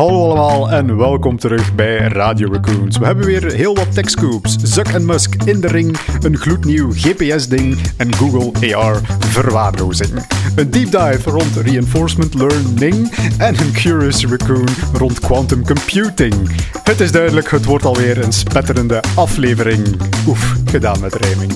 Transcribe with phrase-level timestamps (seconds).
[0.00, 2.98] Hallo allemaal en welkom terug bij Radio Raccoons.
[2.98, 7.78] We hebben weer heel wat techscoops, Zuck en Musk in de ring, een gloednieuw GPS-ding
[7.96, 10.26] en Google AR verwaarlozing.
[10.56, 16.34] Een deep dive rond reinforcement learning en een curious raccoon rond quantum computing.
[16.82, 20.00] Het is duidelijk, het wordt alweer een spetterende aflevering.
[20.28, 21.52] Oef, gedaan met rijming.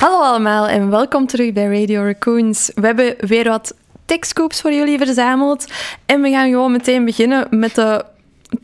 [0.00, 2.70] Hallo allemaal en welkom terug bij Radio Raccoons.
[2.74, 3.74] We hebben weer wat
[4.06, 5.64] techscoops voor jullie verzameld.
[6.06, 8.04] En we gaan gewoon meteen beginnen met de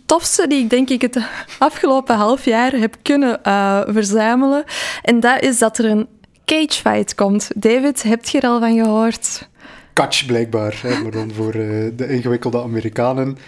[0.07, 1.19] tofste die ik denk ik het
[1.59, 4.65] afgelopen half jaar heb kunnen uh, verzamelen.
[5.03, 6.07] En dat is dat er een
[6.45, 7.51] cagefight komt.
[7.55, 9.49] David, heb je er al van gehoord?
[9.93, 13.39] Catch blijkbaar, hè, maar dan voor uh, de ingewikkelde Amerikanen.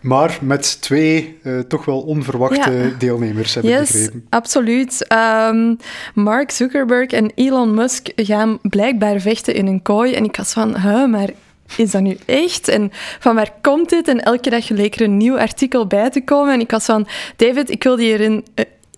[0.00, 2.90] Maar met twee uh, toch wel onverwachte ja.
[2.98, 4.26] deelnemers, heb yes, ik begrepen.
[4.30, 5.06] absoluut.
[5.12, 5.76] Um,
[6.14, 10.14] Mark Zuckerberg en Elon Musk gaan blijkbaar vechten in een kooi.
[10.14, 11.28] En ik was van, huh, maar
[11.76, 12.68] is dat nu echt?
[12.68, 14.08] En van waar komt dit?
[14.08, 16.52] En elke dag leek er een nieuw artikel bij te komen.
[16.52, 18.44] En ik was van, David, ik wil die hierin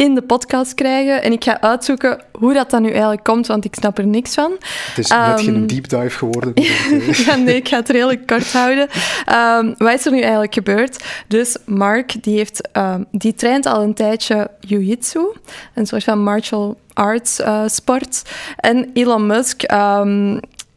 [0.00, 1.22] in de podcast krijgen.
[1.22, 4.34] En ik ga uitzoeken hoe dat dan nu eigenlijk komt, want ik snap er niks
[4.34, 4.52] van.
[4.88, 6.52] Het is net um, geen deep dive geworden.
[7.26, 8.88] ja, nee, ik ga het redelijk kort houden.
[9.32, 11.04] Um, wat is er nu eigenlijk gebeurd?
[11.28, 15.32] Dus Mark, die, heeft, um, die traint al een tijdje jiu-jitsu,
[15.74, 18.22] een soort van martial arts uh, sport.
[18.56, 19.62] En Elon Musk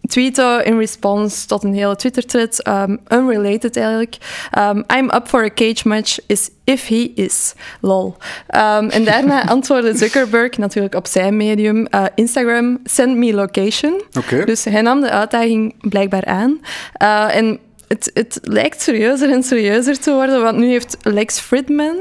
[0.07, 4.17] tweeten in response tot een hele Twitter-thread, um, unrelated eigenlijk.
[4.57, 7.53] Um, I'm up for a cage match is if he is.
[7.81, 8.15] Lol.
[8.55, 14.01] Um, en daarna antwoordde Zuckerberg natuurlijk op zijn medium uh, Instagram, send me location.
[14.17, 14.45] Okay.
[14.45, 16.59] Dus hij nam de uitdaging blijkbaar aan.
[17.01, 21.95] Uh, en het, het, lijkt serieuzer en serieuzer te worden, want nu heeft Lex Fridman,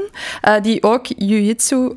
[0.47, 1.93] uh, die ook jiu-jitsu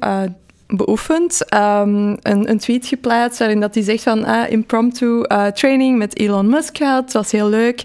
[0.67, 5.99] beoefend, um, een, een, tweet geplaatst waarin dat hij zegt van ah, impromptu uh, training
[5.99, 7.83] met Elon Musk gehad, het was heel leuk.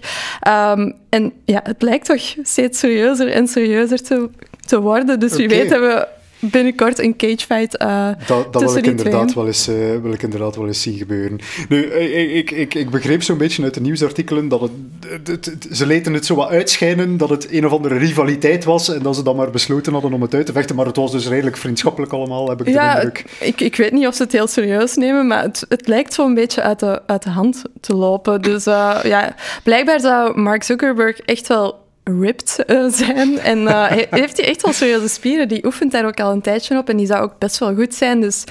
[0.48, 4.28] Um, en ja, het lijkt toch steeds serieuzer en serieuzer te,
[4.66, 5.58] te worden, dus wie okay.
[5.58, 6.06] weet hebben we
[6.50, 10.56] binnenkort een cagefight uh, dat, dat wil ik inderdaad wel eens, uh, wil ik inderdaad
[10.56, 11.38] wel eens zien gebeuren.
[11.68, 14.70] Nu, ik, ik, ik, ik begreep zo'n beetje uit de nieuwsartikelen dat het,
[15.06, 18.64] het, het, het, ze lieten het zo wat uitschijnen dat het een of andere rivaliteit
[18.64, 20.96] was en dat ze dan maar besloten hadden om het uit te vechten, maar het
[20.96, 23.24] was dus redelijk vriendschappelijk allemaal, heb ik ja, de indruk.
[23.40, 26.34] Ik, ik weet niet of ze het heel serieus nemen, maar het, het lijkt zo'n
[26.34, 28.42] beetje uit de, uit de hand te lopen.
[28.42, 33.38] Dus uh, ja, blijkbaar zou Mark Zuckerberg echt wel ripped uh, zijn.
[33.38, 33.90] En uh,
[34.20, 35.48] heeft hij echt wel serieuze spieren.
[35.48, 37.94] Die oefent daar ook al een tijdje op en die zou ook best wel goed
[37.94, 38.20] zijn.
[38.20, 38.44] Dus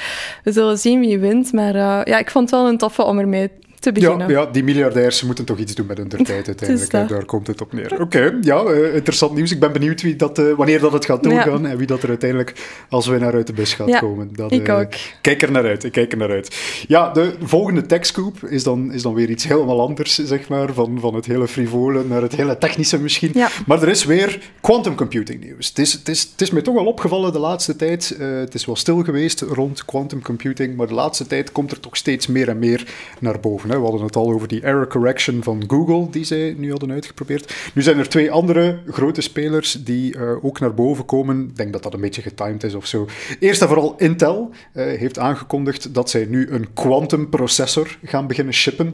[0.44, 1.54] we zullen zien wie wint.
[1.54, 3.50] Maar uh, ja, ik vond het wel een toffe om ermee
[3.82, 4.30] te beginnen.
[4.30, 6.92] Ja, ja, die miljardairs moeten toch iets doen met hun tijd uiteindelijk.
[6.92, 7.94] Hè, daar komt het op neer.
[7.94, 9.52] Oké, okay, ja, uh, interessant nieuws.
[9.52, 11.70] Ik ben benieuwd wie dat, uh, wanneer dat het gaat doorgaan ja.
[11.70, 12.54] en wie dat er uiteindelijk
[12.90, 14.30] als winnaar uit de bus gaat ja, komen.
[14.34, 14.94] Dat, ik uh, ook.
[15.22, 16.58] Kijk er naar uit, ik kijk er naar uit.
[16.88, 21.00] Ja, de volgende techscoop is dan, is dan weer iets helemaal anders, zeg maar, van,
[21.00, 23.32] van het hele frivole naar het hele technische misschien.
[23.66, 25.68] Maar er is weer quantum computing nieuws.
[25.68, 28.16] Het is, het is, het is mij toch wel opgevallen de laatste tijd.
[28.20, 31.98] het is wel stil geweest rond quantum computing, maar de laatste tijd komt er toch
[31.98, 32.88] steeds meer en meer
[33.20, 33.71] naar boven.
[33.78, 37.54] We hadden het al over die error correction van Google, die zij nu hadden uitgeprobeerd.
[37.74, 41.48] Nu zijn er twee andere grote spelers die uh, ook naar boven komen.
[41.50, 43.08] Ik denk dat dat een beetje getimed is of zo.
[43.40, 48.54] Eerst en vooral Intel uh, heeft aangekondigd dat zij nu een quantum processor gaan beginnen
[48.54, 48.94] shippen.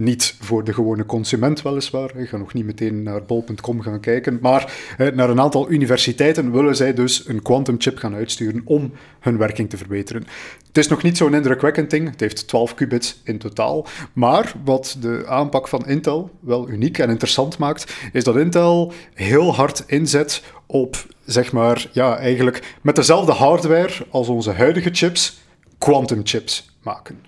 [0.00, 2.16] Niet voor de gewone consument weliswaar.
[2.16, 4.38] Ik ga nog niet meteen naar bol.com gaan kijken.
[4.42, 4.72] Maar
[5.14, 9.70] naar een aantal universiteiten willen zij dus een quantum chip gaan uitsturen om hun werking
[9.70, 10.26] te verbeteren.
[10.66, 12.10] Het is nog niet zo'n indrukwekkend ding.
[12.10, 13.86] Het heeft 12 qubits in totaal.
[14.12, 19.54] Maar wat de aanpak van Intel wel uniek en interessant maakt, is dat Intel heel
[19.54, 25.40] hard inzet op, zeg maar, ja, eigenlijk met dezelfde hardware als onze huidige chips,
[25.78, 27.20] quantum chips maken.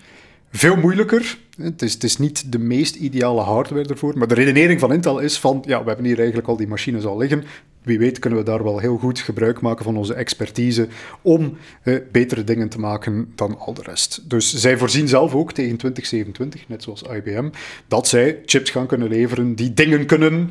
[0.52, 1.38] Veel moeilijker.
[1.56, 4.18] Het is, het is, niet de meest ideale hardware ervoor.
[4.18, 7.04] Maar de redenering van Intel is van, ja, we hebben hier eigenlijk al die machines
[7.04, 7.44] al liggen.
[7.82, 10.88] Wie weet kunnen we daar wel heel goed gebruik maken van onze expertise
[11.22, 14.30] om eh, betere dingen te maken dan al de rest.
[14.30, 17.48] Dus zij voorzien zelf ook tegen 2027, net zoals IBM,
[17.88, 20.50] dat zij chips gaan kunnen leveren die dingen kunnen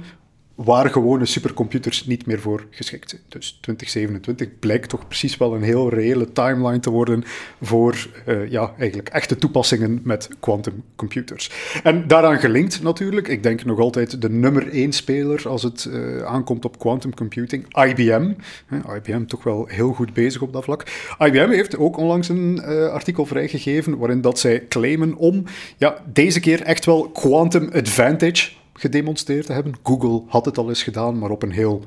[0.64, 3.22] waar gewone supercomputers niet meer voor geschikt zijn.
[3.28, 7.24] Dus 2027 blijkt toch precies wel een heel reële timeline te worden
[7.62, 11.52] voor uh, ja, eigenlijk echte toepassingen met quantum computers.
[11.84, 16.24] En daaraan gelinkt natuurlijk, ik denk nog altijd de nummer één speler als het uh,
[16.24, 18.32] aankomt op quantum computing, IBM.
[18.70, 20.84] Uh, IBM toch wel heel goed bezig op dat vlak.
[21.20, 25.44] IBM heeft ook onlangs een artikel vrijgegeven waarin dat zij claimen om
[25.78, 28.50] ja, deze keer echt wel quantum advantage
[28.82, 29.74] gedemonstreerd te hebben.
[29.84, 31.86] Google had het al eens gedaan, maar op een heel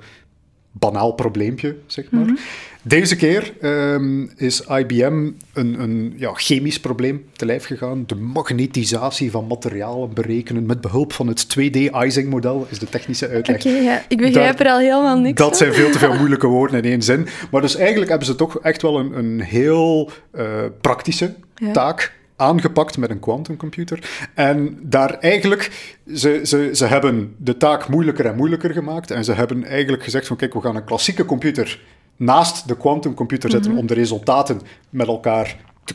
[0.78, 2.24] banaal probleempje, zeg maar.
[2.24, 2.34] Mhm.
[2.82, 8.04] Deze keer ehm, is IBM een, een ja, chemisch probleem te lijf gegaan.
[8.06, 13.56] De magnetisatie van materialen berekenen met behulp van het 2D-Ising-model is de technische uitleg.
[13.56, 14.02] Oké, ja.
[14.08, 17.02] ik begrijp er al helemaal niks Dat zijn veel te veel moeilijke woorden in één
[17.02, 17.26] zin.
[17.50, 20.44] Maar dus eigenlijk hebben ze toch echt wel een, een heel uh,
[20.80, 21.34] praktische
[21.72, 22.12] taak
[22.44, 24.28] aangepakt met een quantumcomputer.
[24.34, 29.10] En daar eigenlijk, ze, ze, ze hebben de taak moeilijker en moeilijker gemaakt.
[29.10, 31.80] En ze hebben eigenlijk gezegd van kijk, we gaan een klassieke computer
[32.16, 33.80] naast de quantumcomputer zetten mhm.
[33.80, 34.60] om de resultaten
[34.90, 35.94] met elkaar te,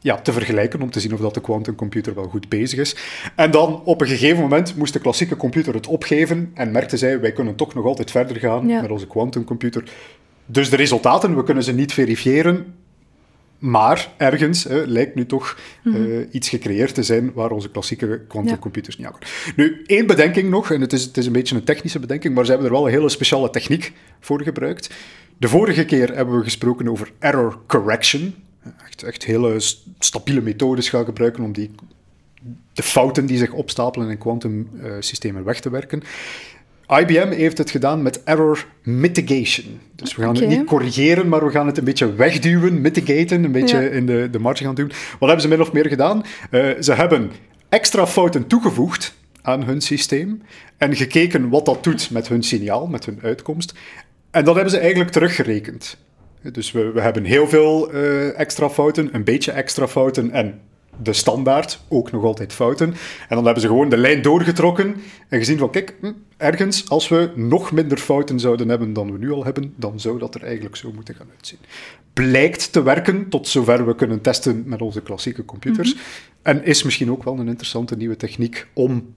[0.00, 2.96] ja, te vergelijken, om te zien of dat de quantumcomputer wel goed bezig is.
[3.36, 7.20] En dan op een gegeven moment moest de klassieke computer het opgeven en merkte zij,
[7.20, 9.84] wij kunnen toch nog altijd verder gaan met onze quantumcomputer.
[10.46, 12.74] Dus de resultaten, we kunnen ze niet verifiëren,
[13.60, 15.96] maar ergens hè, lijkt nu toch mhm.
[15.96, 19.14] eh, iets gecreëerd te zijn waar onze klassieke quantumcomputers niet aan
[19.56, 22.44] Nu, één bedenking nog, en het is, het is een beetje een technische bedenking, maar
[22.44, 24.90] ze hebben er wel een hele speciale techniek voor gebruikt.
[25.38, 28.34] De vorige keer hebben we gesproken over error correction.
[28.86, 29.60] Echt, echt hele
[29.98, 31.70] stabiele methodes gaan gebruiken om die,
[32.72, 36.02] de fouten die zich opstapelen in kwantumsystemen weg te werken.
[36.98, 39.80] IBM heeft het gedaan met error mitigation.
[39.94, 43.52] Dus we gaan het niet corrigeren, maar we gaan het een beetje wegduwen, mitigaten, een
[43.52, 44.92] beetje in de, de marge gaan doen.
[45.18, 46.24] Wat hebben ze min of meer gedaan?
[46.50, 47.30] Uh, ze hebben
[47.68, 50.42] extra fouten toegevoegd aan hun systeem
[50.76, 53.74] en gekeken wat dat doet met hun signaal, met hun uitkomst.
[54.30, 55.96] En dat hebben ze eigenlijk teruggerekend.
[56.52, 60.60] Dus we, we hebben heel veel uh, extra fouten, een beetje extra fouten en
[61.02, 62.88] de standaard, ook nog altijd fouten.
[63.28, 64.96] En dan hebben ze gewoon de lijn doorgetrokken
[65.28, 69.18] en gezien van, kijk, hm, ergens, als we nog minder fouten zouden hebben dan we
[69.18, 71.58] nu al hebben, dan zou dat er eigenlijk zo moeten gaan uitzien.
[72.12, 75.94] Blijkt te werken, tot zover we kunnen testen met onze klassieke computers.
[75.94, 76.02] Mhm.
[76.42, 79.14] En is misschien ook wel een interessante nieuwe techniek om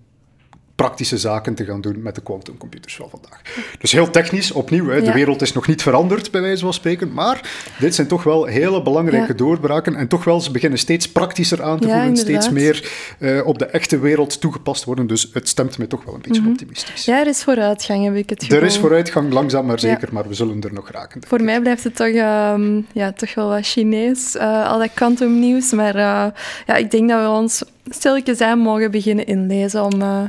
[0.75, 3.41] praktische zaken te gaan doen met de quantumcomputers van vandaag.
[3.79, 7.13] Dus heel technisch, opnieuw, hè, de wereld is nog niet veranderd, bij wijze van spreken,
[7.13, 7.49] maar
[7.79, 11.79] dit zijn toch wel hele belangrijke doorbraken en toch wel, ze beginnen steeds praktischer aan
[11.79, 15.87] te voelen, steeds meer uh, op de echte wereld toegepast worden, dus het stemt mij
[15.87, 16.51] toch wel een beetje mhm.
[16.51, 17.05] optimistisch.
[17.05, 18.57] Ja, er is vooruitgang, heb ik het gevoel.
[18.57, 21.21] Er is vooruitgang, langzaam maar zeker, maar we zullen er nog raken.
[21.27, 22.55] Voor mij blijft het toch, uh,
[22.91, 26.25] ja, toch wel wat Chinees, uh, al dat quantumnieuws, maar eh,
[26.65, 30.21] ja, ik denk dat we ons stilletjes aan mogen beginnen inlezen om uh,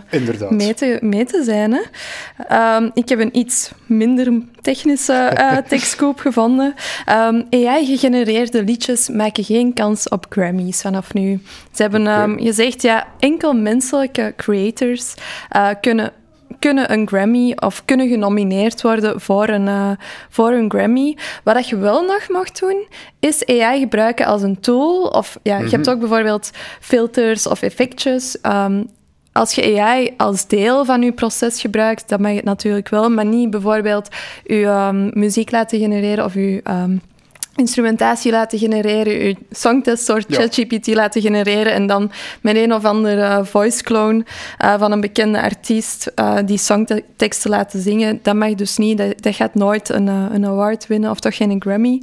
[0.51, 1.73] mee, te, mee te zijn.
[1.73, 2.77] Hè.
[2.77, 6.67] Um, ik heb een iets minder technische uh, tekstkoop gevonden.
[7.09, 11.41] Um, ehm, AI-gegenereerde liedjes maken geen kans op Grammys vanaf nu.
[11.73, 15.15] Ze hebben um, gezegd, ja, enkel menselijke creators
[15.56, 16.12] uh, kunnen
[16.59, 19.91] kunnen een Grammy of kunnen genomineerd worden voor een, uh,
[20.29, 21.17] voor een Grammy.
[21.45, 22.87] Wat je wel nog mag doen,
[23.21, 25.03] is AI gebruiken als een tool.
[25.06, 25.91] Of ja, je hebt mhm.
[25.91, 28.39] ook bijvoorbeeld filters of effectjes.
[28.43, 28.91] Um,
[29.33, 33.25] als je AI als deel van je proces gebruikt, dan mag het natuurlijk wel, maar
[33.25, 34.09] niet bijvoorbeeld
[34.45, 37.01] je um, muziek laten genereren of je um,
[37.56, 42.11] instrumentatie laten genereren, je songtest soort ChatGPT laten genereren en dan
[42.41, 44.25] met een of andere voice clone
[44.65, 48.19] uh, van een bekende artiest uh, die songteksten laten zingen.
[48.23, 48.99] Dat mag dus niet.
[48.99, 52.03] Dat, dat gaat nooit een, uh, een award winnen of toch geen Grammy.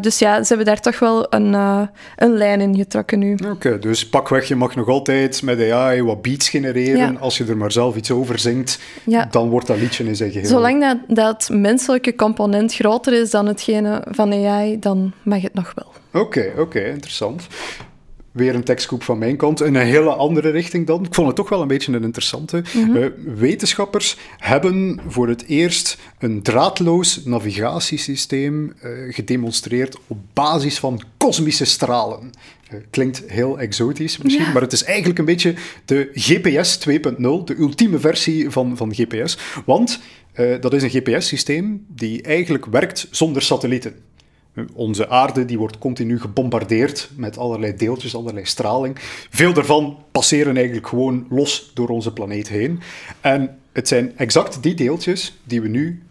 [0.00, 1.52] dus ja, ze hebben daar toch wel een,
[2.16, 3.36] een lijn in getrokken nu.
[3.50, 7.20] Oké, dus pakweg, je mag nog altijd met AI wat beats genereren.
[7.20, 8.78] Als je er maar zelf iets over zingt,
[9.30, 10.48] dan wordt dat liedje in zijn geheel.
[10.48, 15.72] Zolang dat, dat menselijke component groter is dan hetgene van AI, dan mag het nog
[15.74, 16.22] wel.
[16.22, 17.46] Oké, oké, interessant.
[18.32, 19.62] Weer een tekstgroep van mijn kant.
[19.62, 21.04] In een hele andere richting dan.
[21.04, 22.62] Ik vond het toch wel een beetje een interessante.
[22.74, 22.96] Mhm.
[22.96, 31.64] Eh, wetenschappers hebben voor het eerst een draadloos navigatiesysteem uh, gedemonstreerd op basis van kosmische
[31.64, 32.30] stralen.
[32.72, 36.94] Uh, klinkt heel exotisch misschien, maar het is eigenlijk een beetje de GPS 2.0,
[37.44, 39.38] de ultieme versie van, van GPS.
[39.66, 40.00] Want
[40.60, 43.94] dat is een GPS-systeem die eigenlijk werkt zonder satellieten.
[44.72, 48.96] Onze aarde die wordt continu gebombardeerd met allerlei deeltjes, allerlei straling.
[49.30, 52.80] Veel daarvan passeren eigenlijk gewoon los door onze planeet heen.
[53.20, 56.02] En het zijn exact die deeltjes die we nu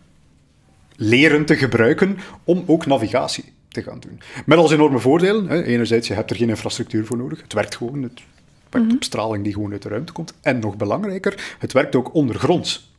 [0.95, 4.19] leren te gebruiken om ook navigatie te gaan doen.
[4.45, 5.47] Met als enorme voordelen.
[5.47, 5.63] Hè.
[5.63, 7.41] Enerzijds, je hebt er geen infrastructuur voor nodig.
[7.41, 8.01] Het werkt gewoon.
[8.01, 8.21] Het
[8.69, 8.95] werkt mhm.
[8.95, 10.33] op straling die gewoon uit de ruimte komt.
[10.41, 12.91] En nog belangrijker, het werkt ook ondergronds.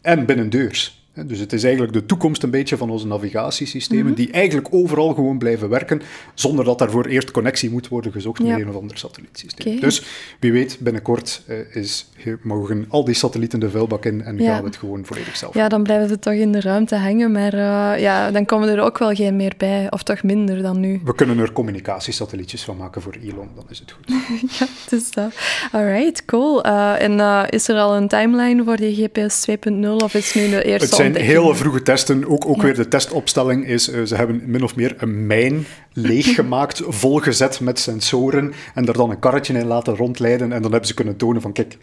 [0.00, 1.03] En binnendeurs.
[1.22, 4.14] Dus het is eigenlijk de toekomst een beetje van onze navigatiesystemen, mhm.
[4.14, 6.02] die eigenlijk overal gewoon blijven werken,
[6.34, 9.80] zonder dat daarvoor eerst connectie moet worden gezocht met een of ander satellietsysteem.
[9.80, 10.02] Dus
[10.40, 12.06] wie weet, binnenkort uh, is,
[12.42, 15.54] mogen al die satellieten de vuilbak in en gaan we het gewoon volledig zelf.
[15.54, 18.80] Ja, dan blijven ze toch in de ruimte hangen, maar uh, ja, dan komen er
[18.80, 21.00] ook wel geen meer bij, of toch minder dan nu.
[21.04, 24.14] We kunnen er communicatiesatellietjes van maken voor Elon, dan is het goed.
[24.58, 25.34] ja, dus dat.
[25.72, 26.66] Alright, cool.
[26.66, 30.64] Uh, en is er al een timeline voor die GPS 2.0, of is nu de
[30.64, 32.28] eerste zijn hele vroege testen.
[32.28, 32.62] Ook, ook Ja.
[32.62, 37.78] weer de testopstelling is, eh, ze hebben min of meer een mijn leeggemaakt, volgezet met
[37.78, 41.42] sensoren en daar dan een karretje in laten rondleiden en dan hebben ze kunnen tonen
[41.42, 41.76] van kijk,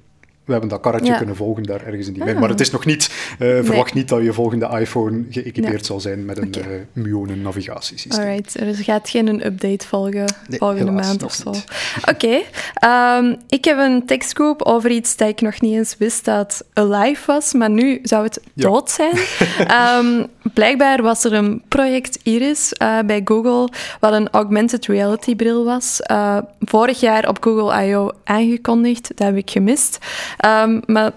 [0.45, 1.17] we hebben dat karretje Ja.
[1.17, 2.23] kunnen volgen daar ergens in die.
[2.23, 2.39] Ah.
[2.39, 6.25] Maar het is nog niet, eh, verwacht niet dat je volgende iPhone geëquipeerd zal zijn
[6.25, 8.25] met een eh Muonen navigatiesysteem.
[8.27, 11.49] Alright, er gaat geen update volgen Nee, volgende maand of zo.
[12.13, 12.39] Oké,
[12.73, 17.21] ehm, ik heb een tekstgroep over iets dat ik nog niet eens wist dat alive
[17.25, 18.69] was, maar nu zou het Ja.
[18.69, 19.15] dood zijn.
[19.67, 23.69] Ehm, blijkbaar was er een project Iris eh, bij Google,
[23.99, 26.01] wat een augmented reality bril was.
[26.01, 28.11] Eh, vorig jaar op Google I.O.
[28.23, 29.97] aangekondigd, dat heb ik gemist.
[30.37, 31.11] Ehm, maar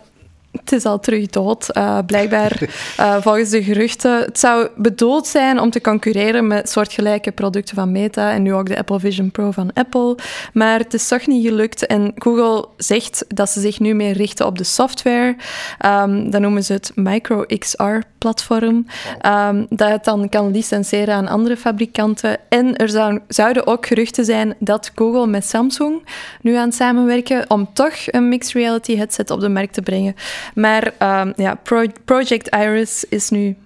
[0.60, 1.68] het is al terug dood.
[1.68, 2.60] Eh, blijkbaar,
[2.96, 7.92] eh, volgens de geruchten, het zou bedoeld zijn om te concurreren met soortgelijke producten van
[7.92, 10.16] Meta en nu ook de Apple Vision Pro van Apple.
[10.52, 11.86] Maar het is toch niet gelukt.
[11.86, 15.36] En Google zegt dat ze zich nu meer richten op de software.
[15.78, 18.86] Ehm dat noemen ze het Micro XR-platform.
[19.20, 22.36] Ehm, dat het dan kan licenseren aan andere fabrikanten.
[22.48, 26.04] En er zou- zouden ook geruchten zijn dat Google met Samsung
[26.40, 30.14] nu aan het samenwerken om toch een mixed reality headset op de markt te brengen.
[30.54, 33.56] Maar ehm, ja, Pro- Project Iris is nu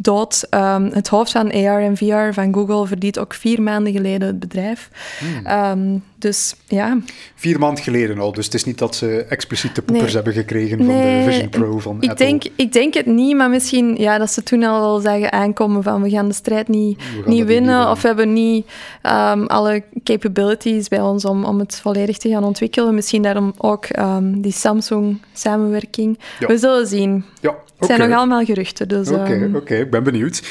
[0.00, 0.46] dood.
[0.50, 4.38] Ehm, het hoofd van AR en VR van Google verliet ook vier maanden geleden het
[4.38, 4.90] bedrijf.
[5.18, 5.46] Hmm.
[5.46, 6.98] Ehm, dus ja,
[7.34, 10.14] Vier maanden geleden al, dus het is niet dat ze expliciet de poepers Nee.
[10.14, 12.26] hebben gekregen van de Vision Pro van ik Apple.
[12.26, 15.82] denk, ik denk het niet, maar misschien ja, dat ze toen al wel zagen aankomen
[15.82, 18.66] van we gaan de strijd niet, niet winnen of we hebben niet
[19.02, 22.94] ehm, alle capabilities bij ons om, om het volledig te gaan ontwikkelen.
[22.94, 26.18] Misschien daarom ook ehm, die Samsung-samenwerking.
[26.38, 26.46] Ja.
[26.46, 27.24] We zullen zien.
[27.40, 29.08] Ja, Het zijn nog allemaal geruchten, dus...
[29.08, 30.42] Oké, ehm, oké, ik ben benieuwd.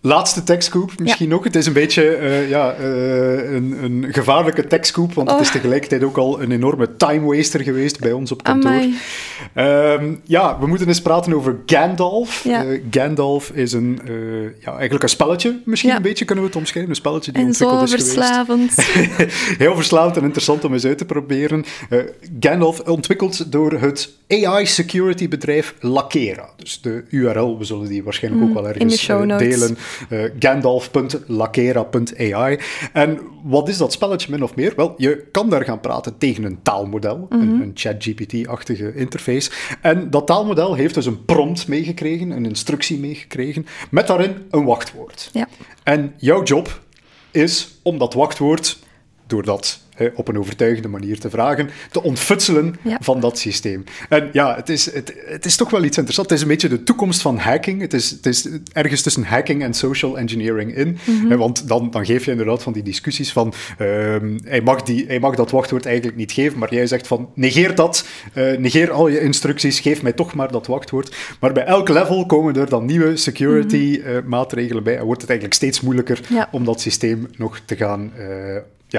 [0.00, 1.44] Laatste tekstcoop misschien nog.
[1.44, 5.52] Het is een beetje eh, ja, eh, een, een gevaarlijke tekstcoop, want het is Oh.
[5.52, 8.82] tegelijkertijd ook al een enorme time waster geweest bij ons op kantoor.
[9.54, 12.44] Ehm, ja, we moeten eens praten over Gandalf.
[12.44, 12.64] Ja.
[12.64, 13.98] Eh, Gandalf is een,
[14.60, 15.96] ja, eigenlijk een spelletje, misschien Ja.
[15.96, 16.90] een beetje kunnen we het omschrijven.
[16.90, 18.12] Een spelletje die En ontwikkeld is geweest.
[18.12, 18.74] verslavend.
[19.64, 21.64] Heel verslaafd en interessant om eens uit te proberen.
[22.40, 26.48] Gandalf ontwikkeld door het AI security bedrijf Lakera.
[26.56, 29.06] Dus de URL, we zullen die waarschijnlijk ook wel Mm, in ergens
[29.38, 29.78] delen.
[30.08, 32.58] Eh, Gandalf.lakera.ai.
[32.92, 34.72] En wat is dat spelletje min of meer?
[34.76, 37.40] Wel, je kan daar gaan praten tegen een taalmodel, Mhm.
[37.40, 39.50] een, een ChatGPT-achtige interface.
[39.80, 45.30] En dat taalmodel heeft dus een prompt meegekregen, een instructie meegekregen, met daarin een wachtwoord.
[45.32, 45.48] Ja.
[45.82, 46.80] En jouw job
[47.30, 48.78] is om dat wachtwoord,
[49.26, 52.98] door dat hè, op een overtuigende manier te vragen, te ontfutselen Ja.
[53.00, 53.84] van dat systeem.
[54.08, 56.30] En ja, het is, het, het is toch wel iets interessants.
[56.30, 57.80] Het is een beetje de toekomst van hacking.
[57.80, 60.98] Het is, het is ergens tussen hacking en social engineering in.
[61.04, 61.36] Mhm.
[61.36, 65.20] Want dan, dan geef je inderdaad van die discussies van ehm, hij, mag die, hij
[65.20, 69.08] mag dat wachtwoord eigenlijk niet geven, maar jij zegt van negeer dat, eh, negeer al
[69.08, 71.16] je instructies, geef mij toch maar dat wachtwoord.
[71.40, 75.30] Maar bij elk level komen er dan nieuwe security eh, maatregelen bij en wordt het
[75.30, 76.34] eigenlijk steeds moeilijker Mhm.
[76.34, 76.48] Ja.
[76.52, 78.26] om dat systeem nog te gaan eh,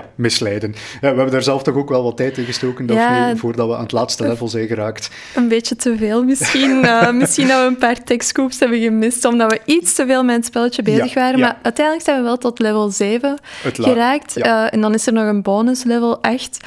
[0.02, 0.70] ja, misleiden.
[0.94, 3.36] Ja, we hebben daar zelf toch ook wel wat tijd in gestoken, Daphne, Ja.
[3.36, 5.10] voordat we aan het laatste level zijn geraakt.
[5.36, 6.76] Een beetje te veel misschien.
[6.86, 10.36] Eh, misschien dat we een paar tekstcoops hebben gemist, omdat we iets te veel met
[10.36, 11.40] het spelletje bezig Ja, waren.
[11.40, 14.38] Maar uiteindelijk zijn we wel tot level 7 Het la- geraakt.
[14.38, 16.58] Eh, en dan is er nog een bonus, level 8.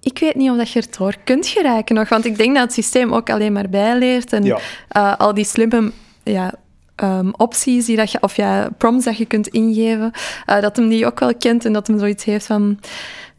[0.00, 2.72] Ik weet niet of dat je erdoor kunt geraken nog, want ik denk dat het
[2.72, 4.32] systeem ook alleen maar bijleert.
[4.32, 4.58] En Ja.
[4.88, 6.54] eh, al die slimme ja,
[6.96, 10.10] ehm, opties die dat je, of ja, prompts dat je kunt ingeven,
[10.46, 12.78] eh, dat hem die ook wel kent en dat hem zoiets heeft van...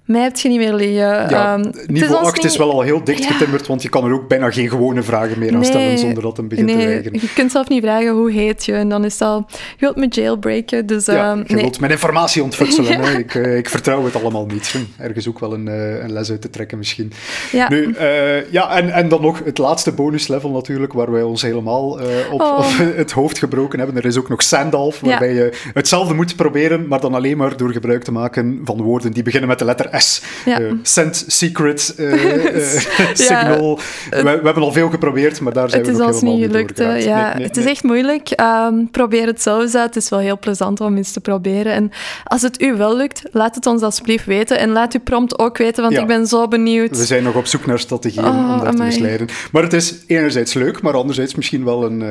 [0.07, 0.95] Mij heb je niet meer liggen.
[0.95, 3.31] Ja, Ehm, het niveau ons 8 is wel al heel dicht Ja.
[3.31, 6.37] getimmerd, want je kan er ook bijna geen gewone vragen meer aan stellen zonder dat
[6.37, 7.19] hem begint nee, te weigeren.
[7.21, 9.95] Je kunt zelf niet vragen hoe heet je en dan is het al, je wilt
[9.95, 10.85] me jailbreken.
[10.85, 11.61] Dus Ja, ehm, je nee.
[11.61, 12.85] wilt mijn informatie ontfutselen.
[13.01, 13.09] Ja.
[13.17, 14.75] Ik, eh, ik vertrouw het allemaal niet.
[14.97, 17.11] Ergens ook wel een, eh, een les uit te trekken misschien.
[17.51, 17.69] Ja.
[17.69, 21.89] Nu, eh, ja, en, en dan nog het laatste bonuslevel natuurlijk, waar wij ons helemaal
[22.31, 22.57] op, Oh.
[22.57, 23.97] op het hoofd gebroken hebben.
[23.97, 27.71] Er is ook nog Sandalf, waarbij je hetzelfde moet proberen, maar dan alleen maar door
[27.71, 30.21] gebruik te maken van woorden die beginnen met de letter S.
[30.45, 30.59] Ja.
[30.59, 32.75] Eh, send, secret, eh, eh,
[33.13, 33.79] signal.
[34.09, 36.77] We, we hebben al veel geprobeerd, maar daar zijn we nog helemaal niet niet gelukt.
[36.77, 36.83] hè.
[36.83, 37.03] doorgeraakt.
[37.03, 37.73] Ja, Nee, nee, het is nee.
[37.73, 38.29] echt moeilijk.
[38.29, 39.95] Ehm, probeer het zelf eens uit.
[39.95, 41.73] Het is wel heel plezant om eens te proberen.
[41.73, 41.91] En
[42.23, 44.59] als het u wel lukt, laat het ons alsjeblieft weten.
[44.59, 46.97] En laat uw prompt ook weten, want ik ben zo benieuwd.
[46.97, 49.27] We zijn nog op zoek naar strategieën Oh, om dat te misleiden.
[49.51, 52.01] Maar het is enerzijds leuk, maar anderzijds misschien wel een,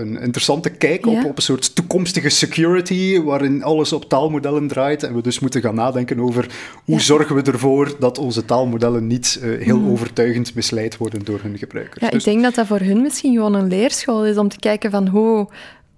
[0.00, 5.02] een interessante kijk op, op een soort toekomstige security, waarin alles op taalmodellen draait.
[5.02, 6.46] En we dus moeten gaan nadenken over
[6.84, 7.02] hoe Ja.
[7.44, 12.00] Zorgen we ervoor dat onze taalmodellen niet eh, heel overtuigend misleid worden door hun gebruikers.
[12.00, 14.58] Ja, ik Dus- denk dat dat voor hun misschien gewoon een leerschool is om te
[14.58, 15.48] kijken van hoe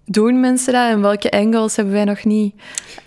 [0.05, 2.55] doen mensen dat en welke angles hebben wij nog niet,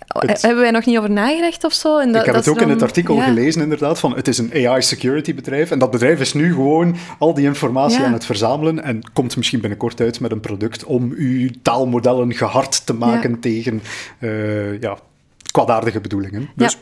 [0.06, 1.98] Het- hebben wij nog niet over nagedacht of zo?
[1.98, 3.22] En dat, ik heb dat het ook in het artikel ja.
[3.24, 5.70] gelezen, inderdaad, van het is een AI-security bedrijf.
[5.70, 8.06] En dat bedrijf is nu gewoon al die informatie Ja.
[8.06, 12.86] aan het verzamelen en komt misschien binnenkort uit met een product om uw taalmodellen gehard
[12.86, 13.36] te maken Ja.
[13.40, 13.82] tegen
[14.18, 14.98] eh, ja,
[15.52, 16.48] kwaadaardige bedoelingen.
[16.56, 16.78] Dus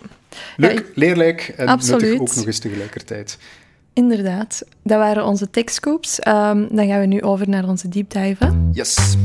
[0.56, 2.00] leuk, Ja, leerrijk en Absoluut.
[2.00, 3.38] nuttig ook nog eens tegelijkertijd.
[3.92, 4.62] Inderdaad.
[4.82, 6.18] Dat waren onze techscoops.
[6.18, 8.52] Ehm, dan gaan we nu over naar onze deep dive.
[8.72, 9.16] Yes.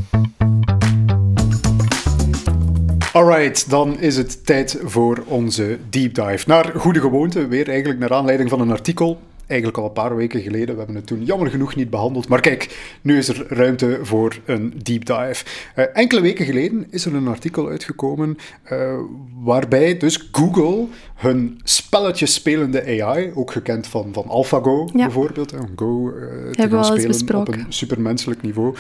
[3.14, 6.44] Alright, dan is het tijd voor onze deep dive.
[6.48, 9.20] Naar goede gewoonte, weer eigenlijk naar aanleiding van een artikel.
[9.48, 10.70] Eigenlijk al een paar weken geleden.
[10.70, 12.28] We hebben het toen jammer genoeg niet behandeld.
[12.28, 15.46] Maar kijk, nu is er ruimte voor een deep dive.
[15.76, 18.98] Eh, enkele weken geleden is er een artikel uitgekomen eh,
[19.44, 25.04] waarbij dus Google hun spelletjes spelende AI, ook gekend van, van AlphaGo Ja.
[25.04, 28.76] bijvoorbeeld, Go eh, te gaan spelen op een supermenselijk niveau,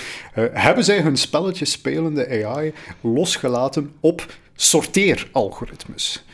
[0.52, 6.26] hebben zij hun spelletjes spelende AI losgelaten op sorteeralgoritmes.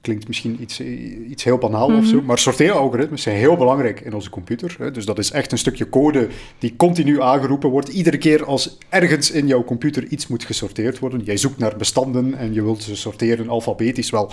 [0.00, 0.80] Klinkt misschien iets,
[1.28, 4.76] iets heel banaal of zo, maar sorteeralgoritmes zijn heel belangrijk in onze computer.
[4.78, 4.90] Hè.
[4.90, 6.28] Dus dat is echt een stukje code
[6.58, 7.88] die continu aangeroepen wordt.
[7.88, 12.34] Iedere keer als ergens in jouw computer iets moet gesorteerd worden, jij zoekt naar bestanden
[12.34, 14.32] en je wilt ze sorteren alfabetisch, wel,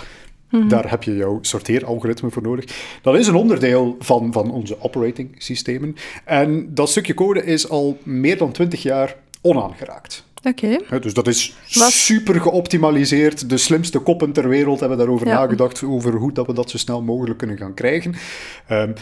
[0.68, 2.64] daar heb je jouw sorteeralgoritme voor nodig.
[3.02, 5.96] Dat is een onderdeel van, van onze operating systemen.
[6.24, 10.25] En dat stukje code is al meer dan 20 jaar onaangeraakt.
[10.48, 10.98] Oké.
[11.00, 13.50] Dus dat is Wat- super geoptimaliseerd.
[13.50, 15.34] De slimste koppen ter wereld hebben daarover Ja.
[15.34, 18.14] nagedacht, over hoe dat we dat zo snel mogelijk kunnen gaan krijgen.
[18.66, 18.92] Ehm,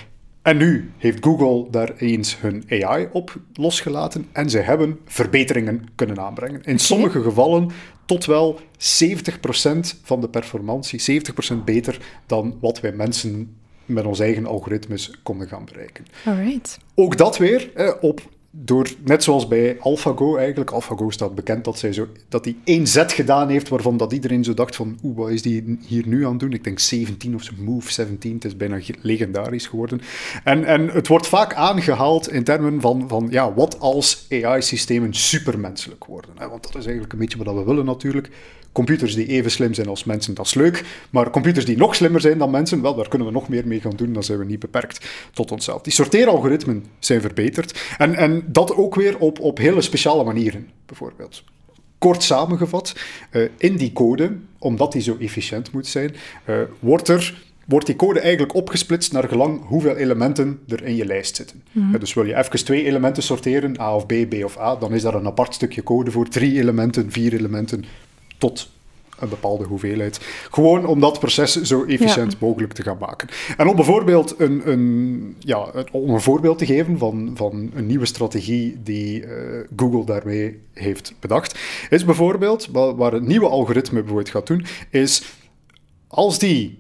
[0.42, 6.20] en nu heeft Google daar eens hun AI op losgelaten en ze hebben verbeteringen kunnen
[6.20, 6.62] aanbrengen.
[6.64, 7.70] In sommige gevallen
[8.06, 14.46] tot wel 70% van de performantie, 70% beter dan wat wij mensen met ons eigen
[14.46, 16.04] algoritmes konden gaan bereiken.
[16.24, 16.78] Alright.
[16.94, 18.20] Ook dat weer eh, op,
[18.56, 20.70] door, net zoals bij AlphaGo eigenlijk.
[20.70, 24.44] AlphaGo staat bekend dat, zij zo, dat hij één zet gedaan heeft waarvan dat iedereen
[24.44, 26.52] zo dacht van oeh, wat is die hier nu aan het doen?
[26.52, 30.00] Ik denk 17 of zo, Move 17, het is bijna ge- legendarisch geworden.
[30.44, 36.04] En, en het wordt vaak aangehaald in termen van, van ja, wat als AI-systemen supermenselijk
[36.04, 36.30] worden.
[36.37, 36.49] Hè?
[36.49, 38.30] Want dat is eigenlijk een beetje wat we willen natuurlijk.
[38.75, 40.85] Computers die even slim zijn als mensen, dat is leuk.
[41.11, 43.81] Maar computers die nog slimmer zijn dan mensen, wel, daar kunnen we nog meer mee
[43.81, 44.12] gaan doen.
[44.12, 45.83] Dan zijn we niet beperkt tot onszelf.
[45.83, 47.81] Die sorteeralgoritmen zijn verbeterd.
[47.99, 51.45] En, en dat ook weer op, op hele speciale manieren, bijvoorbeeld.
[51.99, 52.97] Kort samengevat,
[53.31, 57.96] eh, in die code, omdat die zo efficiënt moet zijn, eh, wordt er wordt die
[57.96, 61.62] code eigenlijk opgesplitst naar gelang hoeveel elementen er in je lijst zitten.
[61.75, 64.94] Eh, Dus wil je even twee elementen sorteren, A of B, B of A, dan
[64.94, 66.29] is daar een apart stukje code voor.
[66.29, 67.85] Drie elementen, vier elementen,
[68.38, 68.70] tot
[69.18, 70.20] een bepaalde hoeveelheid.
[70.50, 72.38] Gewoon om dat proces zo efficiënt Ja.
[72.40, 73.29] mogelijk te gaan maken.
[73.57, 78.07] En om bijvoorbeeld een, een, ja, om een voorbeeld te geven van, van een nieuwe
[78.07, 81.59] strategie die eh, Google daarmee heeft bedacht,
[81.90, 85.22] is bijvoorbeeld, wa- waar het nieuwe algoritme bijvoorbeeld gaat doen, is
[86.09, 86.79] als die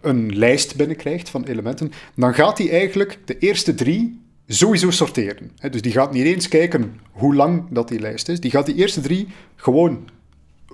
[0.00, 5.50] een lijst binnenkrijgt van elementen, dan gaat hij eigenlijk de eerste drie sowieso sorteren.
[5.70, 8.40] Dus die gaat niet eens kijken hoe lang dat die lijst is.
[8.40, 10.08] Die gaat die eerste drie gewoon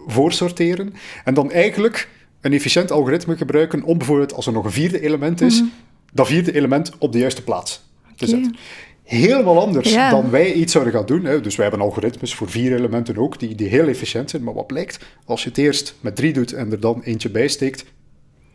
[0.06, 2.08] voorsorteren en dan eigenlijk
[2.40, 5.62] een efficiënt algoritme gebruiken om bijvoorbeeld, als er nog een vierde element is,
[6.12, 8.56] dat vierde element op de juiste plaats te zetten.
[9.04, 10.10] Helemaal anders Ja.
[10.10, 11.24] dan wij iets zouden gaan doen.
[11.24, 11.40] Hè.
[11.40, 14.42] Dus wij hebben algoritmes voor vier elementen ook, die, die heel efficiënt zijn.
[14.42, 14.98] Maar wat blijkt?
[15.24, 17.84] Als je het eerst met drie doet en er dan eentje bij steekt,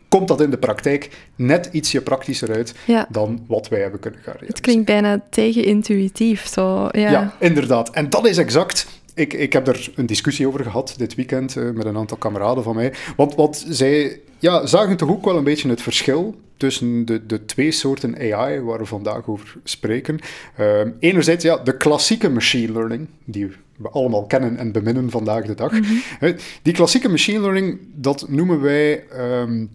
[0.08, 3.06] komt dat in de praktijk net ietsje praktischer uit Ja.
[3.10, 4.62] dan wat wij hebben kunnen gaan Het realiseren.
[4.62, 6.46] klinkt bijna tegenintuïtief.
[6.46, 7.10] Zo, ja.
[7.10, 7.34] Ja.
[7.40, 7.90] inderdaad.
[7.90, 8.86] En dat is exact.
[9.16, 12.62] Ik, ik heb er een discussie over gehad dit weekend eh, met een aantal kameraden
[12.64, 12.92] van mij.
[13.16, 17.44] Want, want zij ja, zagen toch ook wel een beetje het verschil tussen de, de
[17.44, 20.18] twee soorten AI waar we vandaag over spreken.
[20.56, 25.54] Eh, enerzijds ja, de klassieke machine learning, die we allemaal kennen en beminnen vandaag de
[25.54, 25.72] dag.
[26.20, 29.66] Eh, Die klassieke machine learning, dat noemen wij ehm,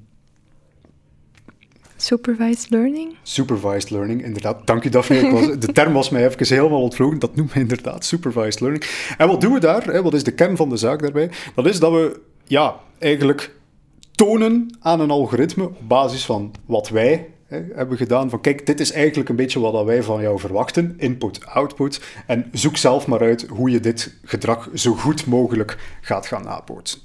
[2.02, 3.16] Supervised learning?
[3.24, 4.68] Supervised learning, inderdaad.
[4.68, 5.58] Dank u, Daphne.
[5.58, 7.20] De term was mij even helemaal ontvlogen.
[7.20, 8.86] Dat noemen we inderdaad supervised learning.
[9.18, 9.84] En wat doen we daar?
[9.84, 10.02] Hè?
[10.02, 11.30] Wat is de kern van de zaak daarbij?
[11.56, 13.56] Dat is dat we ja, eigenlijk
[14.12, 18.30] tonen aan een algoritme op basis van wat wij hè, hebben gedaan.
[18.30, 20.94] Van kijk, dit is eigenlijk een beetje wat wij van jou verwachten.
[20.98, 22.02] Input, output.
[22.28, 27.00] En zoek zelf maar uit hoe je dit gedrag zo goed mogelijk gaat gaan nabootsen.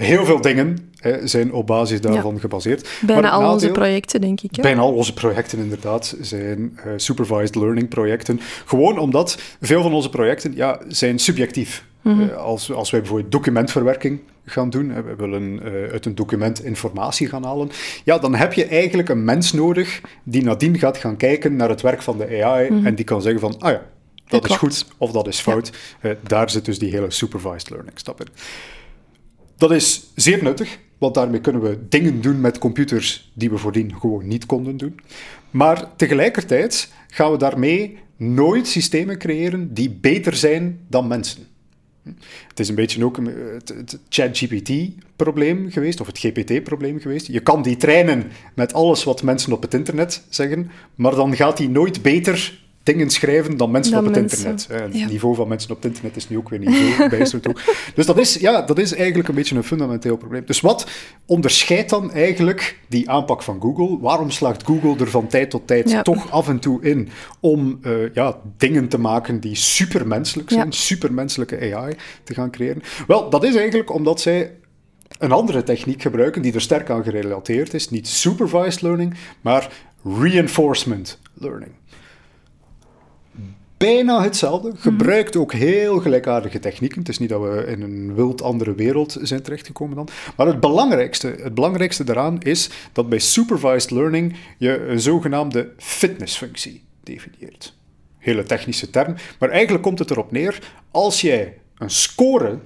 [0.00, 2.88] Heel veel dingen hè, zijn op basis daarvan gebaseerd.
[3.00, 4.56] Bijna Maar al onze projecten, denk ik.
[4.56, 4.62] Hè?
[4.62, 8.40] Bijna al onze projecten inderdaad zijn eh, supervised learning projecten.
[8.64, 11.84] Gewoon omdat veel van onze projecten ja, zijn subjectief.
[12.02, 17.28] Eh, als, als wij bijvoorbeeld documentverwerking gaan doen, we willen eh, uit een document informatie
[17.28, 17.70] gaan halen,
[18.04, 21.80] ja, dan heb je eigenlijk een mens nodig die nadien gaat gaan kijken naar het
[21.80, 23.82] werk van de AI en die kan zeggen van, ah ja,
[24.28, 24.60] dat is klopt.
[24.60, 25.70] goed of dat is fout.
[26.20, 28.26] Daar zit dus die hele supervised learning stap in.
[29.60, 33.94] Dat is zeer nuttig, want daarmee kunnen we dingen doen met computers die we voordien
[34.00, 35.00] gewoon niet konden doen.
[35.50, 41.46] Maar tegelijkertijd gaan we daarmee nooit systemen creëren die beter zijn dan mensen.
[42.48, 43.18] Het is een beetje ook
[43.64, 47.26] het ChatGPT-probleem geweest, of het GPT-probleem geweest.
[47.26, 51.56] Je kan die trainen met alles wat mensen op het internet zeggen, maar dan gaat
[51.56, 54.92] die nooit beter dingen schrijven dan mensen Dan op het mensen, internet.
[54.92, 57.64] Het niveau van mensen op het internet is nu ook weer niet zo bijster hoog.
[57.94, 60.42] Dus dat is, ja, dat is eigenlijk een beetje een fundamenteel probleem.
[60.46, 60.86] Dus wat
[61.26, 63.98] onderscheidt dan eigenlijk die aanpak van Google?
[64.00, 66.02] Waarom slaagt Google er van tijd tot tijd Ja.
[66.02, 67.08] toch af en toe in
[67.40, 70.70] om eh, ja, dingen te maken die supermenselijk zijn, Ja.
[70.70, 72.82] supermenselijke AI te gaan creëren?
[73.06, 74.52] Wel, dat is eigenlijk omdat zij
[75.18, 77.90] een andere techniek gebruiken die er sterk aan gerelateerd is.
[77.90, 79.72] Niet supervised learning, maar
[80.20, 81.70] reinforcement learning.
[83.84, 86.98] Bijna hetzelfde, gebruikt ook heel gelijkaardige technieken.
[86.98, 90.08] Het is niet dat we in een wild andere wereld zijn terechtgekomen dan.
[90.36, 96.82] Maar het belangrijkste, het belangrijkste daaraan is dat bij supervised learning je een zogenaamde fitnessfunctie
[97.02, 97.76] definieert.
[98.18, 100.58] Hele technische term, maar eigenlijk komt het erop neer,
[100.90, 102.58] als jij een score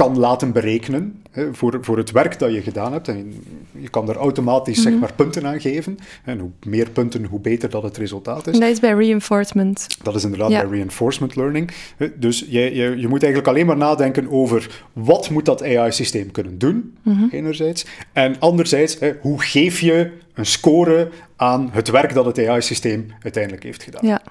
[0.00, 3.08] kan laten berekenen hè, voor, voor het werk dat je gedaan hebt.
[3.08, 5.98] En je kan er automatisch zeg maar, punten aan geven.
[6.24, 8.58] En hoe meer punten, hoe beter dat het resultaat is.
[8.58, 9.86] Dat is bij reinforcement.
[10.02, 10.60] Dat is inderdaad Ja.
[10.60, 11.70] bij reinforcement learning.
[12.16, 16.58] Dus je, je, je moet eigenlijk alleen maar nadenken over wat moet dat AI-systeem kunnen
[16.58, 17.24] doen, Mhm.
[17.30, 17.86] enerzijds.
[18.12, 23.62] En anderzijds, hè, hoe geef je een score aan het werk dat het AI-systeem uiteindelijk
[23.62, 24.06] heeft gedaan.
[24.06, 24.22] Ja.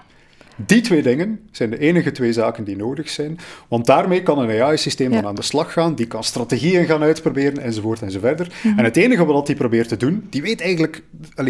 [0.66, 4.62] Die twee dingen zijn de enige twee zaken die nodig zijn, want daarmee kan een
[4.62, 5.16] AI-systeem Ja.
[5.22, 8.48] dan aan de slag gaan, die kan strategieën gaan uitproberen, enzovoort enzoverder.
[8.64, 8.78] Mhm.
[8.80, 11.04] En het enige wat die probeert te doen, die weet eigenlijk,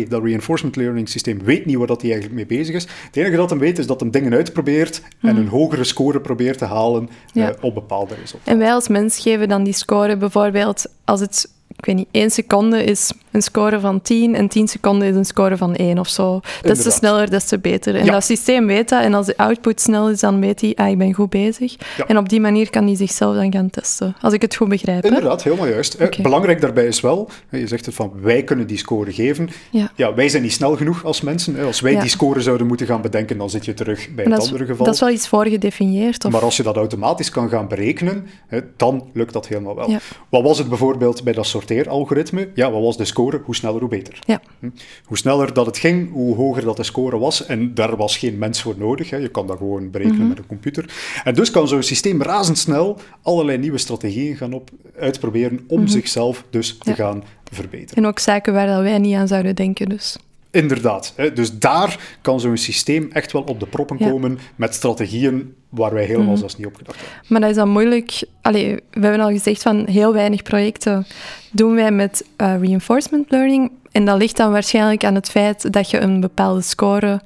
[0.10, 2.88] dat reinforcement learning systeem weet niet waar dat hij eigenlijk mee bezig is.
[3.06, 6.58] Het enige dat hem weet is dat hem dingen uitprobeert en een hogere score probeert
[6.58, 7.40] te halen Mhm.
[7.40, 7.50] Ja.
[7.50, 8.52] eh, op bepaalde resultaten.
[8.54, 12.30] En wij als mens geven dan die score bijvoorbeeld als het, ik weet niet, 1
[12.30, 16.08] seconde is een score van 10 en 10 seconden is een score van 1 of
[16.10, 16.40] zo.
[16.62, 17.96] Des te sneller, des te beter.
[17.96, 18.12] En Ja.
[18.12, 20.98] dat systeem weet dat en als de output snel is, dan weet hij, ah, ik
[20.98, 21.76] ben goed bezig.
[21.98, 22.06] Ja.
[22.08, 24.16] En op die manier kan hij zichzelf dan gaan testen.
[24.22, 25.02] Als ik het goed begrijp.
[25.04, 25.08] hè?
[25.08, 25.94] Inderdaad, helemaal juist.
[25.94, 26.20] Eh.
[26.22, 29.50] Belangrijk daarbij is wel, je zegt het van wij kunnen die score geven.
[29.72, 29.92] Ja.
[29.96, 31.66] Ja, wij zijn niet snel genoeg als mensen.
[31.66, 34.42] Als wij die score zouden moeten gaan bedenken, dan zit je terug bij En het
[34.42, 34.86] is, andere geval.
[34.86, 36.26] dat is wel iets voorgedefinieerd.
[36.26, 36.32] Of...
[36.32, 39.98] Maar als je dat automatisch kan gaan berekenen, hè, dan lukt dat helemaal wel.
[40.30, 42.50] Wat was het bijvoorbeeld bij dat sorteeralgoritme?
[42.56, 43.42] Ja, wat was de score?
[43.46, 44.20] Hoe sneller, hoe beter.
[44.26, 44.42] Ja.
[44.60, 44.70] Hm?
[45.06, 47.46] Hoe sneller dat het ging, hoe hoger dat de score was.
[47.46, 49.10] En daar was geen mens voor nodig.
[49.10, 49.18] Hè.
[49.18, 50.28] Je kan dat gewoon berekenen Mhm.
[50.30, 50.94] met een computer.
[51.24, 56.78] En dus kan zo'n systeem razendsnel allerlei nieuwe strategieën gaan op, uitproberen om zichzelf dus
[56.78, 57.00] te Mhm.
[57.00, 58.04] Gaan verbeteren.
[58.04, 59.90] En ook zaken waar dat wij niet aan zouden denken.
[59.90, 60.18] Dus.
[60.52, 61.14] Inderdaad.
[61.16, 61.34] Hè.
[61.34, 64.10] Dus daar kan zo'n systeem echt wel op de proppen Ja.
[64.10, 67.18] komen met strategieën waar wij helemaal zelfs niet op gedacht hebben.
[67.28, 68.24] Maar dat is dan moeilijk.
[68.42, 71.06] Allee, we hebben al gezegd van heel weinig projecten
[71.52, 73.72] doen wij met eh, reinforcement learning.
[73.92, 77.22] En dat ligt dan waarschijnlijk aan het feit dat je een bepaalde score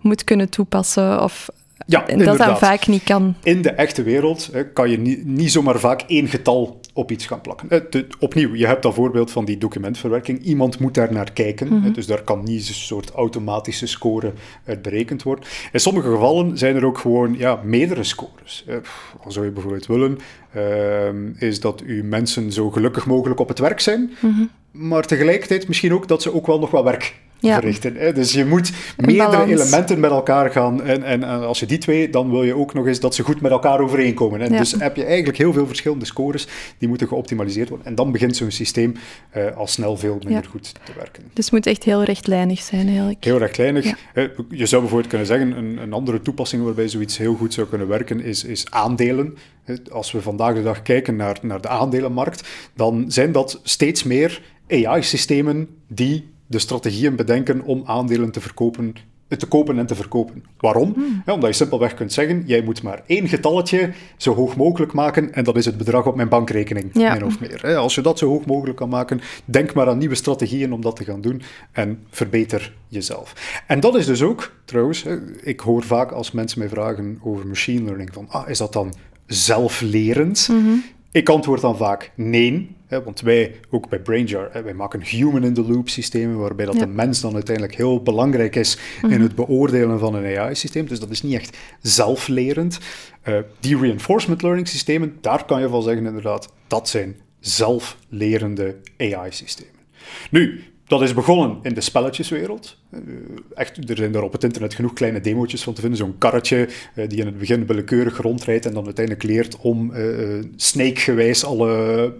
[0.00, 1.22] moet kunnen toepassen.
[1.22, 1.48] Of
[1.86, 2.58] Ja, en dat dan inderdaad.
[2.58, 3.34] vaak niet kan.
[3.42, 7.26] In de echte wereld hè, kan je niet, niet zomaar vaak één getal op iets
[7.26, 7.70] gaan plakken.
[7.70, 10.42] Eh, opnieuw, je hebt dat voorbeeld van die documentverwerking.
[10.42, 11.92] Iemand moet daar naar kijken, Mhm.
[11.92, 14.32] dus daar kan niet een soort automatische score
[14.64, 15.44] uit berekend worden.
[15.72, 18.64] In sommige gevallen zijn er ook gewoon ja, meerdere scores.
[18.66, 18.76] Eh,
[19.24, 20.18] wat zou je bijvoorbeeld willen,
[20.52, 24.10] ehm, is dat uw mensen zo gelukkig mogelijk op het werk zijn,
[24.70, 27.54] maar tegelijkertijd misschien ook dat ze ook wel nog wat werk Ja.
[27.54, 27.96] verrichten.
[27.96, 28.12] Hè?
[28.12, 29.50] Dus je moet Een meerdere balans.
[29.50, 30.82] elementen met elkaar gaan.
[30.82, 33.22] En, en, en als je die twee, dan wil je ook nog eens dat ze
[33.22, 34.40] goed met elkaar overeenkomen.
[34.40, 34.58] En Ja.
[34.58, 36.46] dus heb je eigenlijk heel veel verschillende scores
[36.78, 37.86] die moeten geoptimaliseerd worden.
[37.86, 38.94] En dan begint zo'n systeem
[39.30, 40.48] eh, al snel veel minder Ja.
[40.50, 41.22] goed te werken.
[41.32, 43.24] Dus het moet echt heel rechtlijnig zijn eigenlijk.
[43.24, 43.42] Heel.
[43.84, 43.94] Ja.
[44.14, 47.66] Eh, Je zou bijvoorbeeld kunnen zeggen, een, een andere toepassing waarbij zoiets heel goed zou
[47.66, 49.36] kunnen werken, is, is aandelen.
[49.64, 54.02] Eh, Als we vandaag de dag kijken naar, naar de aandelenmarkt, dan zijn dat steeds
[54.02, 58.94] meer AI-systemen die de strategieën bedenken om aandelen te verkopen
[59.38, 60.44] te kopen en te verkopen.
[60.58, 60.92] Waarom?
[60.94, 61.22] Hmm.
[61.26, 65.32] Ja, omdat je simpelweg kunt zeggen, jij moet maar één getalletje zo hoog mogelijk maken
[65.32, 67.12] en dat is het bedrag op mijn bankrekening, Ja.
[67.12, 67.76] min of meer.
[67.76, 70.96] Als je dat zo hoog mogelijk kan maken, denk maar aan nieuwe strategieën om dat
[70.96, 73.62] te gaan doen en verbeter jezelf.
[73.66, 75.04] En dat is dus ook, trouwens,
[75.42, 78.94] ik hoor vaak als mensen mij vragen over machine learning, van ah, is dat dan
[79.26, 80.50] zelflerend?
[81.14, 85.88] Ik antwoord dan vaak nee, hè, want wij, ook bij BrainJar, hè, wij maken human-in-the-loop
[85.88, 86.80] systemen, waarbij dat Ja.
[86.80, 90.86] de mens dan uiteindelijk heel belangrijk is in het beoordelen van een AI-systeem.
[90.86, 92.78] Dus dat is niet echt zelflerend.
[93.22, 99.80] Eh, die reinforcement learning systemen, daar kan je van zeggen inderdaad, dat zijn zelflerende AI-systemen.
[100.30, 102.78] Nu, dat is begonnen in de spelletjeswereld.
[102.90, 103.00] Uh,
[103.54, 105.98] echt, er zijn daar op het internet genoeg kleine demo's van te vinden.
[105.98, 110.42] Zo'n karretje uh, die in het begin willekeurig rondrijdt en dan uiteindelijk leert om uh,
[110.56, 112.12] snake-gewijs alle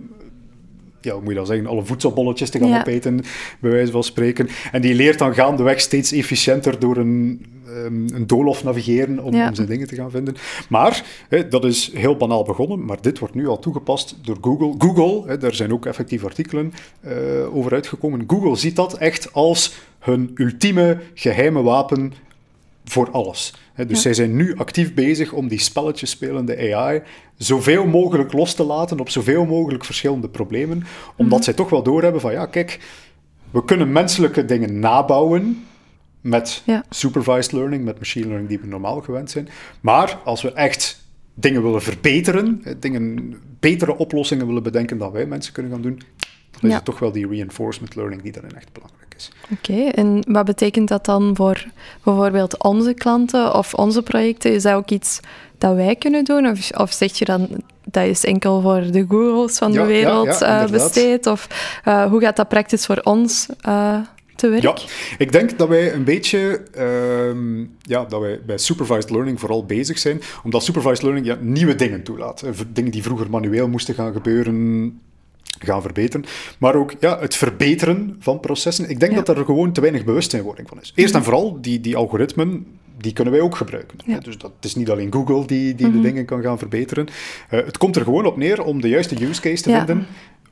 [1.05, 2.81] ja, hoe moet je dat zeggen, alle voedselbolletjes te gaan ja.
[2.81, 3.21] opeten,
[3.61, 4.49] bij wijze van spreken.
[4.73, 9.49] En die leert dan gaandeweg steeds efficiënter door een, um, een doolhof navigeren om, ja.
[9.49, 10.37] om, zijn dingen te gaan vinden.
[10.69, 11.05] Maar,
[11.49, 14.75] dat is heel banaal begonnen, maar dit wordt nu al toegepast door Google.
[14.79, 16.73] Google, daar zijn ook effectief artikelen
[17.07, 18.25] uh, over uitgekomen.
[18.27, 22.13] Google ziet dat echt als hun ultieme geheime wapen
[22.85, 23.55] voor alles.
[23.77, 23.97] dus ja.
[23.97, 27.03] zij zijn nu actief bezig om die spelletjes spelende AI
[27.37, 31.43] zoveel mogelijk los te laten op zoveel mogelijk verschillende problemen, omdat mm -hmm.
[31.43, 32.79] zij toch wel doorhebben van ja, kijk,
[33.51, 35.65] we kunnen menselijke dingen nabouwen
[36.25, 36.85] met ja.
[36.91, 39.49] supervised learning, met machine learning die we normaal gewend zijn.
[39.81, 41.03] Maar als we echt
[41.35, 46.01] dingen willen verbeteren, dingen, betere oplossingen willen bedenken dan wij mensen kunnen gaan doen,
[46.61, 49.31] dan is het toch wel die reinforcement learning die daarin echt belangrijk is.
[49.51, 51.65] Oké, okay, en wat betekent dat dan voor
[52.03, 54.53] bijvoorbeeld onze klanten of onze projecten?
[54.53, 55.21] Is dat ook iets
[55.59, 56.47] dat wij kunnen doen?
[56.47, 57.49] Of, of zeg je dan
[57.85, 61.27] dat is enkel voor de Googles van ja, de wereld ja, ja, uh, besteed?
[61.27, 61.49] Of
[61.85, 63.99] uh, hoe gaat dat praktisch voor ons uh,
[64.37, 64.63] te werk?
[64.63, 64.77] Ja,
[65.19, 69.99] ik denk dat wij een beetje uh, ja, dat wij bij supervised learning vooral bezig
[69.99, 72.45] zijn, omdat supervised learning ja, nieuwe dingen toelaat.
[72.73, 75.01] Dingen die vroeger manueel moesten gaan gebeuren,
[75.59, 76.27] gaan verbeteren.
[76.59, 78.91] Maar ook ja, het verbeteren van processen.
[78.91, 79.23] Ik denk ja.
[79.23, 80.93] dat er gewoon te weinig bewustzijnwording van is.
[80.95, 82.67] Eerst en vooral, die, die algoritmen,
[82.99, 83.99] die kunnen wij ook gebruiken.
[84.05, 84.19] Ja.
[84.19, 86.03] Dus dat het is niet alleen Google die, die mm -hmm.
[86.03, 87.07] de dingen kan gaan verbeteren.
[87.07, 89.87] Uh, het komt er gewoon op neer om de juiste use case te ja.
[89.87, 90.07] vinden,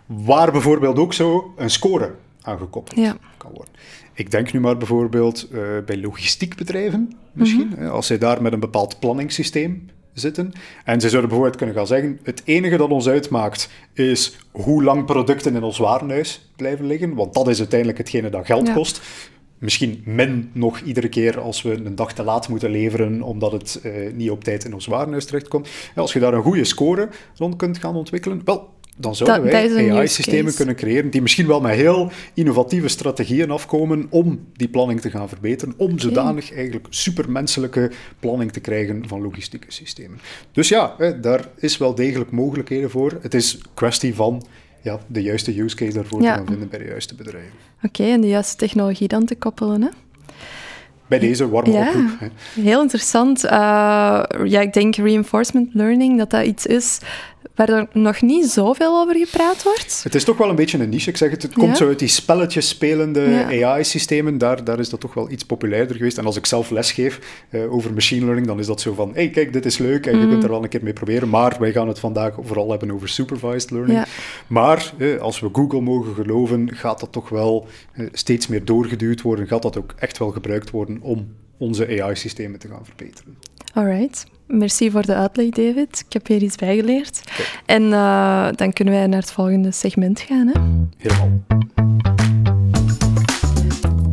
[0.06, 2.10] waar bijvoorbeeld ook zo een score
[2.42, 3.74] aan gekoppeld kan worden.
[4.14, 7.66] Ik denk nu maar bijvoorbeeld uh, bij logistiekbedrijven misschien.
[7.66, 7.88] Mm -hmm.
[7.88, 10.52] Als zij daar met een bepaald planningssysteem zitten.
[10.84, 15.04] En ze zouden bijvoorbeeld kunnen gaan zeggen: het enige dat ons uitmaakt is hoe lang
[15.04, 18.74] producten in ons warenhuis blijven liggen, want dat is uiteindelijk hetgene dat geld ja.
[18.74, 19.00] kost.
[19.58, 23.80] Misschien min nog iedere keer als we een dag te laat moeten leveren omdat het
[23.84, 25.68] uh, niet op tijd in ons warenhuis terechtkomt.
[25.94, 29.72] Ja, als je daar een goede score rond kunt gaan ontwikkelen, wel, dan zouden dat,
[29.72, 35.00] wij AI-systemen kunnen creëren die misschien wel met heel innovatieve strategieën afkomen om die planning
[35.00, 40.18] te gaan verbeteren, om zodanig eigenlijk supermenselijke planning te krijgen van logistieke systemen.
[40.52, 43.18] Dus ja, hè, daar is wel degelijk mogelijkheden voor.
[43.20, 44.46] Het is kwestie van
[44.82, 46.32] ja, de juiste use case daarvoor ja.
[46.32, 47.52] te gaan vinden bij de juiste bedrijven.
[47.76, 49.88] Oké, okay, en de juiste technologie dan te koppelen, hè?
[51.06, 52.30] bij deze warme ja, oproep.
[52.54, 53.44] Heel interessant.
[53.44, 53.50] Uh,
[54.44, 56.98] ja, ik denk reinforcement learning, dat dat iets is
[57.54, 60.00] waar er nog niet zoveel over gepraat wordt.
[60.02, 61.10] Het is toch wel een beetje een niche.
[61.10, 61.74] Ik zeg het, het komt ja.
[61.74, 63.66] zo uit die spelletjes spelende ja.
[63.66, 64.38] AI-systemen.
[64.38, 66.18] Daar, daar is dat toch wel iets populairder geweest.
[66.18, 69.30] En als ik zelf lesgeef uh, over machine learning, dan is dat zo van, hey,
[69.30, 70.20] kijk, dit is leuk en mm.
[70.20, 71.28] je kunt er wel een keer mee proberen.
[71.28, 73.98] Maar wij gaan het vandaag vooral hebben over supervised learning.
[73.98, 74.06] Ja.
[74.46, 79.22] Maar uh, als we Google mogen geloven, gaat dat toch wel uh, steeds meer doorgeduwd
[79.22, 79.46] worden.
[79.46, 83.36] Gaat dat ook echt wel gebruikt worden om onze AI-systemen te gaan verbeteren.
[83.74, 84.24] Alright.
[84.46, 86.04] Merci voor de uitleg, David.
[86.06, 87.22] Ik heb hier iets bijgeleerd.
[87.30, 87.46] Okay.
[87.66, 90.46] En uh, dan kunnen wij naar het volgende segment gaan.
[90.46, 90.60] Hè?
[90.96, 91.30] Helemaal.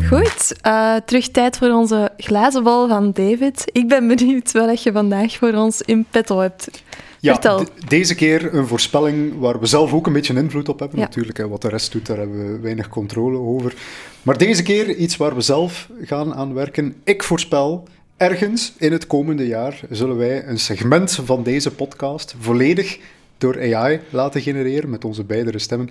[0.08, 3.64] Goed, uh, terug tijd voor onze glazen bol van David.
[3.72, 6.84] Ik ben benieuwd wat je vandaag voor ons in petto hebt.
[7.20, 11.00] Ja, de, deze keer een voorspelling waar we zelf ook een beetje invloed op hebben.
[11.00, 11.06] Ja.
[11.06, 13.74] Natuurlijk, hè, wat de rest doet, daar hebben we weinig controle over.
[14.22, 16.96] Maar deze keer iets waar we zelf gaan aan werken.
[17.04, 17.88] Ik voorspel
[18.20, 23.00] Ergens in het komende jaar zullen wij een segment van deze podcast volledig
[23.38, 25.90] door AI laten genereren met onze beide stemmen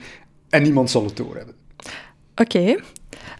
[0.49, 1.55] en niemand zal het doorhebben.
[2.37, 2.77] Oké.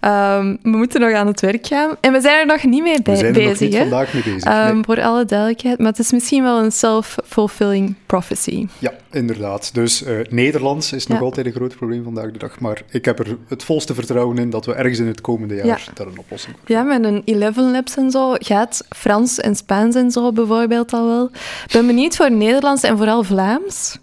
[0.01, 1.97] Um, we moeten nog aan het werk gaan.
[2.01, 3.51] En we zijn er nog niet mee we zijn er bezig.
[3.51, 3.79] Nog niet hè?
[3.79, 4.69] vandaag mee bezig.
[4.69, 4.83] Um, nee.
[4.85, 5.79] Voor alle duidelijkheid.
[5.79, 8.67] Maar het is misschien wel een self-fulfilling prophecy.
[8.79, 9.75] Ja, inderdaad.
[9.75, 12.61] Dus uh, Nederlands is nog altijd een groot probleem vandaag de dag.
[12.61, 15.67] Maar ik heb er het volste vertrouwen in dat we ergens in het komende jaar
[15.67, 15.79] ja.
[15.95, 19.95] daar een oplossing voor Ja, met een 11 Labs en zo gaat Frans en Spaans
[19.95, 21.31] en zo bijvoorbeeld al wel.
[21.65, 23.99] Ik ben benieuwd voor Nederlands en vooral Vlaams.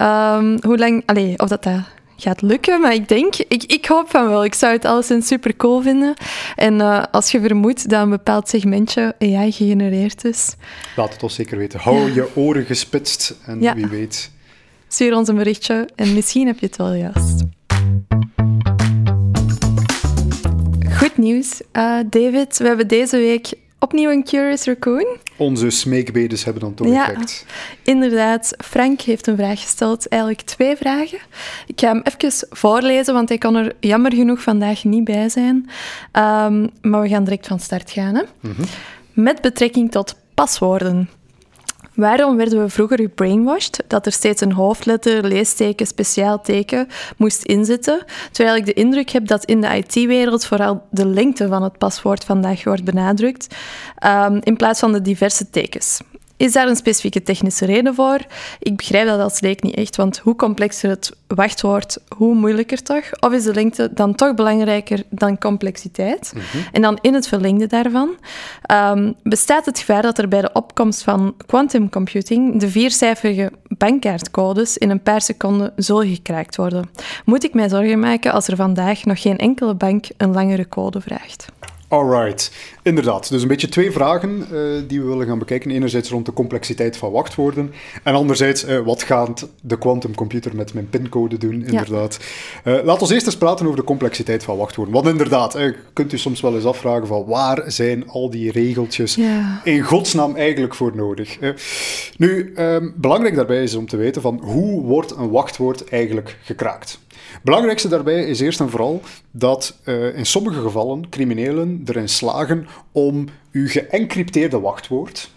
[0.00, 1.02] Um, hoe lang...
[1.06, 4.44] Allee, of dat dat gaat lukken, maar ik denk, ik, ik hoop van wel.
[4.44, 6.14] Ik zou het alleszins super cool vinden.
[6.56, 10.54] En uh, als je vermoedt dat een bepaald segmentje AI gegenereerd is.
[10.96, 11.80] Laat het ons zeker weten.
[11.80, 12.14] Hou ja.
[12.14, 13.74] je oren gespitst en ja.
[13.74, 14.30] wie weet.
[14.88, 17.44] Stuur ons een berichtje en misschien heb je het wel juist.
[20.98, 22.56] Goed nieuws, uh, David.
[22.56, 23.52] We hebben deze week
[23.86, 25.06] opnieuw een Curious Raccoon.
[25.36, 27.46] Onze smeekbedes hebben dan toch ja, effect.
[27.82, 28.54] Inderdaad.
[28.58, 30.08] Frank heeft een vraag gesteld.
[30.08, 31.18] Eigenlijk twee vragen.
[31.66, 35.56] Ik ga hem even voorlezen, want hij kan er jammer genoeg vandaag niet bij zijn.
[36.12, 38.14] Um, maar we gaan direct van start gaan.
[38.14, 38.22] Hè?
[38.40, 38.66] Mm -hmm.
[39.12, 41.08] Met betrekking tot paswoorden.
[41.96, 48.04] Waarom werden we vroeger gebrainwashed dat er steeds een hoofdletter, leesteken, speciaal teken moest inzitten,
[48.32, 52.24] terwijl ik de indruk heb dat in de IT-wereld vooral de lengte van het paswoord
[52.24, 53.54] vandaag wordt benadrukt,
[54.06, 56.00] um, in plaats van de diverse tekens?
[56.36, 58.18] Is daar een specifieke technische reden voor?
[58.58, 63.04] Ik begrijp dat als leek niet echt, want hoe complexer het wachtwoord, hoe moeilijker toch?
[63.20, 66.32] Of is de lengte dan toch belangrijker dan complexiteit?
[66.34, 66.44] Mhm.
[66.72, 68.10] En dan in het verlengde daarvan,
[68.72, 74.78] um, bestaat het gevaar dat er bij de opkomst van quantum computing de viercijferige bankkaartcodes
[74.78, 76.90] in een paar seconden zo gekraakt worden?
[77.24, 81.00] Moet ik mij zorgen maken als er vandaag nog geen enkele bank een langere code
[81.00, 81.46] vraagt?
[81.88, 83.30] Alright, inderdaad.
[83.30, 85.70] Dus een beetje twee vragen uh, die we willen gaan bekijken.
[85.70, 87.72] Enerzijds rond de complexiteit van wachtwoorden.
[88.02, 91.64] En anderzijds, uh, wat gaat de quantumcomputer met mijn pincode doen?
[91.66, 92.18] Inderdaad.
[92.64, 92.78] Ja.
[92.78, 94.94] Uh, laat ons eerst eens praten over de complexiteit van wachtwoorden.
[94.94, 95.58] Want inderdaad,
[95.92, 99.60] kunt u soms wel eens afvragen van waar zijn al die regeltjes ja.
[99.64, 101.38] in godsnaam eigenlijk voor nodig?
[102.16, 106.98] nu, ehm, belangrijk daarbij is om te weten van hoe wordt een wachtwoord eigenlijk gekraakt?
[107.42, 113.28] Belangrijkste daarbij is eerst en vooral dat uh, in sommige gevallen criminelen erin slagen om
[113.52, 115.30] uw geëncrypteerde wachtwoord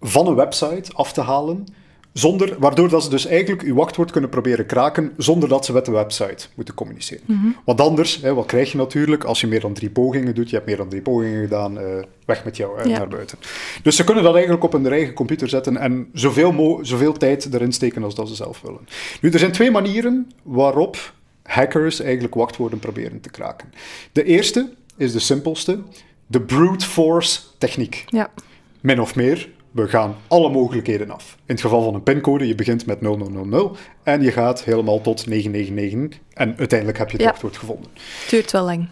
[0.00, 1.66] van een website af te halen
[2.12, 5.84] zonder, waardoor dat ze dus eigenlijk uw wachtwoord kunnen proberen kraken zonder dat ze met
[5.84, 7.22] de website moeten communiceren.
[7.26, 10.50] Mm Want anders, hè, wat krijg je natuurlijk als je meer dan drie pogingen doet?
[10.50, 11.84] Je hebt meer dan drie pogingen gedaan, uh,
[12.24, 13.38] weg met jou uh, naar buiten.
[13.82, 17.72] Dus ze kunnen dat eigenlijk op hun eigen computer zetten en zoveel, zoveel tijd erin
[17.72, 18.88] steken als dat ze zelf willen.
[19.20, 23.72] Nu, er zijn twee manieren waarop hackers eigenlijk wachtwoorden proberen te kraken.
[24.12, 25.78] De eerste is de simpelste,
[26.26, 28.04] de brute force techniek.
[28.06, 28.30] Ja.
[28.80, 29.48] Min of meer
[29.84, 31.36] we gaan alle mogelijkheden af.
[31.36, 35.26] In het geval van een pincode, je begint met 0000 en je gaat helemaal tot
[35.26, 37.28] 999 en uiteindelijk heb je het ja.
[37.28, 37.90] wachtwoord gevonden.
[37.94, 38.88] Het duurt wel lang.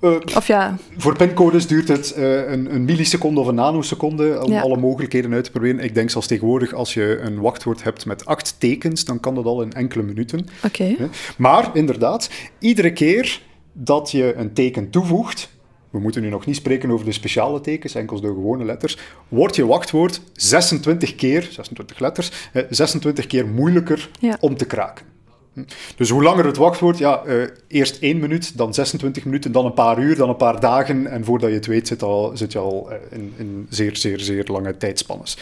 [0.00, 0.76] Uh, of ja.
[0.96, 5.44] Voor pincodes duurt het uh, een, een, milliseconde of een nanoseconde om alle mogelijkheden uit
[5.44, 5.80] te proberen.
[5.80, 9.44] Ik denk zelfs tegenwoordig, als je een wachtwoord hebt met acht tekens, dan kan dat
[9.44, 10.46] al in enkele minuten.
[10.64, 10.96] Oké.
[11.36, 15.57] Maar inderdaad, iedere keer dat je een teken toevoegt,
[15.90, 18.98] we moeten nu nog niet spreken over de speciale tekens, enkel de gewone letters,
[19.28, 22.32] wordt je wachtwoord 26 keer, 26 letters,
[22.70, 25.06] 26 keer moeilijker om te kraken.
[25.52, 25.62] Hm.
[25.96, 29.74] Dus hoe langer het wachtwoord, ja, uh, eerst één minuut, dan 26 minuten, dan een
[29.74, 31.06] paar uur, dan een paar dagen.
[31.06, 34.20] En voordat je het weet, zit, al, zit je al uh, in, in, zeer, zeer,
[34.20, 35.38] zeer lange tijdspannes.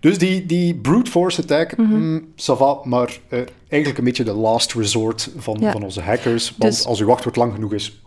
[0.00, 2.32] Dus die, die brute force attack, mm -hmm.
[2.36, 5.72] va, maar uh, eigenlijk een beetje de last resort van, ja.
[5.72, 6.54] van onze hackers.
[6.58, 6.86] Want dus...
[6.86, 8.02] als je wachtwoord lang genoeg is,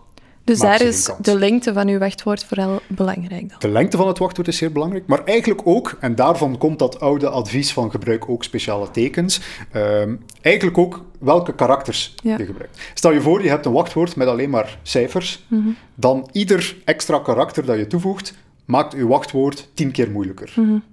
[0.46, 3.60] dus daar is de lengte van uw wachtwoord vooral belangrijk dan?
[3.60, 7.00] De lengte van het wachtwoord is zeer belangrijk, maar eigenlijk ook, en daarvan komt dat
[7.00, 9.42] oude advies van gebruik ook speciale tekens,
[9.76, 12.80] um, eigenlijk ook welke karakters je gebruikt.
[12.94, 15.76] Stel je voor, je hebt een wachtwoord met alleen maar cijfers, mm -hmm.
[15.96, 18.34] dan ieder extra karakter dat je toevoegt,
[18.66, 20.54] maakt je wachtwoord tien keer moeilijker.
[20.56, 20.84] Mm -hmm.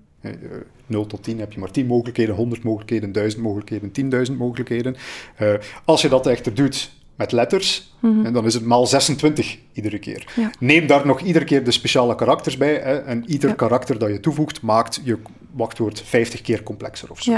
[0.86, 3.92] 0 tot 10 heb je maar 10 mogelijkheden, 100 mogelijkheden, 1000 mogelijkheden,
[4.30, 4.96] 10.000 mogelijkheden.
[5.40, 6.90] Uh, als je dat echter doet
[7.22, 7.92] met letters.
[7.98, 8.26] Mhm.
[8.26, 10.50] En dan is het maal 26 iedere keer.
[10.58, 12.74] Neem daar nog iedere keer de speciale karakters bij.
[12.74, 15.18] Hè, en ieder karakter dat je toevoegt, maakt je
[15.52, 17.32] wachtwoord 50 keer complexer of zo.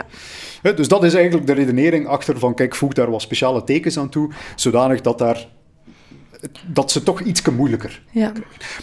[0.62, 0.72] Ja.
[0.72, 4.08] dus dat is eigenlijk de redenering achter van, kijk, voeg daar wat speciale tekens aan
[4.08, 5.48] toe, zodanig dat, daar,
[6.66, 8.32] dat ze toch iets moeilijker ja.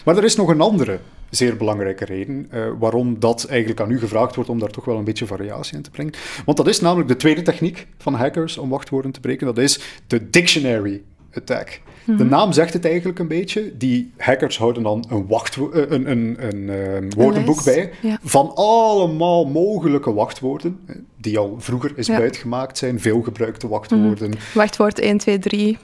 [0.06, 4.00] Maar er is nog een andere zeer belangrijke reden uh, waarom dat eigenlijk aan u
[4.00, 6.14] gevraagd wordt om daar toch wel een beetje variatie in te brengen.
[6.46, 9.46] Want dat is namelijk de tweede techniek van hackers om wachtwoorden te breken.
[9.46, 11.02] Dat is de dictionary
[11.34, 11.82] attack.
[12.06, 12.28] De mhm.
[12.28, 13.78] naam zegt het eigenlijk een beetje.
[13.78, 17.92] Die hackers houden dan een, wachtwo eh, een, een, een, een uh, woordenboek bij
[18.24, 22.18] van allemaal mogelijke wachtwoorden, eh, die al vroeger is ja.
[22.18, 24.30] buitgemaakt zijn, veelgebruikte wachtwoorden.
[24.30, 24.36] Mm.
[24.54, 25.78] Wachtwoord 1, 2, 3.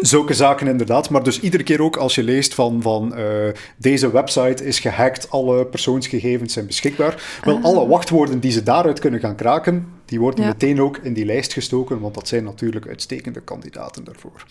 [0.00, 3.24] Zulke zaken inderdaad, maar dus iedere keer ook als je leest van, van uh,
[3.76, 7.64] deze website is gehackt, alle persoonsgegevens zijn beschikbaar, wel ah.
[7.64, 10.50] alle wachtwoorden die ze daaruit kunnen gaan kraken, die worden ja.
[10.50, 14.44] meteen ook in die lijst gestoken, want dat zijn natuurlijk uitstekende kandidaten daarvoor.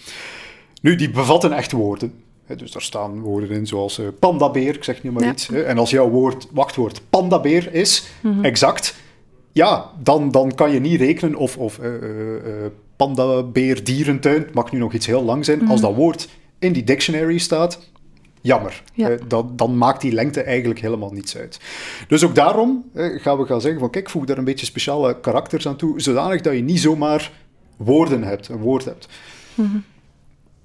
[0.84, 2.14] Nu, die bevatten echt woorden.
[2.58, 5.50] Dus daar staan woorden in zoals uh, pandabeer, ik zeg nu maar iets.
[5.50, 8.96] En als jouw woord, wachtwoord pandabeer is, mm exact,
[9.52, 12.00] ja, dan, dan kan je niet rekenen of, of uh, uh,
[12.96, 15.60] pandabeer dierentuin, mag nu nog iets heel lang zijn.
[15.60, 15.90] Als mhm.
[15.90, 17.80] dat woord in die dictionary staat,
[18.42, 18.84] jammer.
[18.94, 19.18] Ja.
[19.28, 21.60] dan, dan maakt die lengte eigenlijk helemaal niets uit.
[22.08, 25.68] Dus ook daarom gaan we gaan zeggen van kijk, voeg daar een beetje speciale karakters
[25.68, 27.32] aan toe, zodanig dat je niet zomaar
[27.78, 29.08] woorden hebt, een woord hebt.
[29.56, 29.84] Mm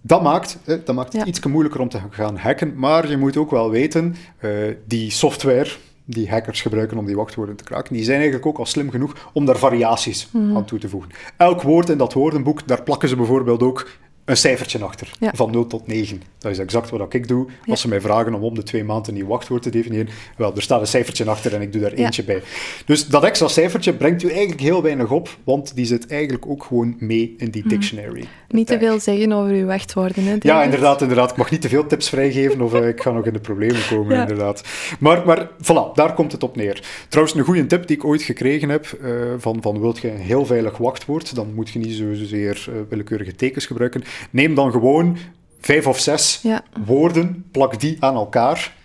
[0.09, 3.51] dat maakt, dat maakt het iets moeilijker om te gaan hacken, maar je moet ook
[3.51, 4.51] wel weten, uh,
[4.87, 5.71] die software
[6.05, 9.31] die hackers gebruiken om die wachtwoorden te kraken, die zijn eigenlijk ook al slim genoeg
[9.33, 10.57] om daar variaties mhm.
[10.57, 11.11] aan toe te voegen.
[11.37, 13.89] Elk woord in dat woordenboek, daar plakken ze bijvoorbeeld ook
[14.29, 15.31] een cijfertje achter, Ja.
[15.35, 16.23] van 0 tot 9.
[16.39, 17.47] Dat is exact wat ik doe.
[17.47, 17.55] Ja.
[17.71, 20.55] Als ze mij vragen om om de twee maanden een nieuw wachtwoord te definiëren, wel,
[20.57, 22.43] er staat een cijfertje achter en ik doe daar eentje bij.
[22.87, 26.65] Dus dat extra cijfertje brengt u eigenlijk heel weinig op, want die zit eigenlijk ook
[26.65, 28.19] gewoon mee in die dictionary.
[28.21, 28.57] Mhm.
[28.57, 31.31] Niet te veel zeggen over uw wachtwoorden, hè, Ja, inderdaad, inderdaad.
[31.31, 33.81] Ik mag niet te veel tips vrijgeven of eh, ik ga nog in de problemen
[33.91, 34.21] komen, Ja.
[34.21, 34.63] inderdaad.
[34.99, 36.83] Maar, maar voilà, daar komt het op neer.
[37.09, 40.17] Trouwens, een goede tip die ik ooit gekregen heb, eh, van, van wilt je een
[40.17, 44.03] heel veilig wachtwoord, dan moet je niet zozeer eh, willekeurige tekens gebruiken.
[44.31, 45.17] Neem dan gewoon
[45.61, 46.63] vijf of zes Ja.
[46.87, 48.77] woorden, plak die aan elkaar.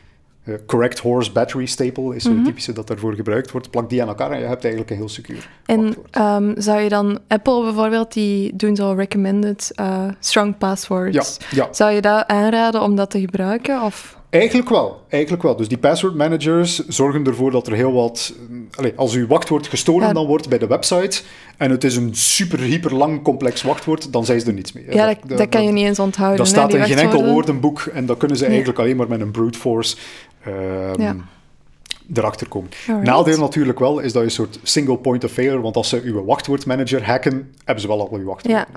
[0.43, 2.34] Eh, correct horse battery staple is Mhm.
[2.36, 3.69] zo'n typische dat daarvoor gebruikt wordt.
[3.71, 6.89] Plak die aan elkaar en je hebt eigenlijk een heel secuur En ehm, zou je
[6.89, 11.38] dan, Apple bijvoorbeeld, die doen zo recommended eh, strong passwords.
[11.49, 11.73] Ja, ja.
[11.73, 13.81] Zou je dat aanraden om dat te gebruiken?
[13.81, 14.21] Of?
[14.34, 15.55] Eigenlijk wel, eigenlijk wel.
[15.55, 18.34] Dus die password managers zorgen ervoor dat er heel wat...
[18.49, 20.13] mm, Allee, als uw wachtwoord gestolen Ja.
[20.13, 21.21] dan wordt bij de website
[21.57, 24.86] en het is een super hyper lang complex wachtwoord, dan zijn ze er niets mee.
[24.89, 26.38] Ja, dat, dat, kan je niet eens onthouden.
[26.38, 28.51] Dat staat in geen enkel woordenboek en dat kunnen ze Nee.
[28.51, 29.95] eigenlijk alleen maar met een brute force
[30.43, 31.15] ehm, Ja.
[32.14, 32.70] Erachter komen.
[32.88, 33.10] Alright.
[33.10, 36.01] Nadeel natuurlijk wel is dat je een soort single point of failure, want als ze
[36.04, 38.58] uw wachtwoordmanager hacken, hebben ze wel al uw wachtwoord.
[38.58, 38.68] Ja.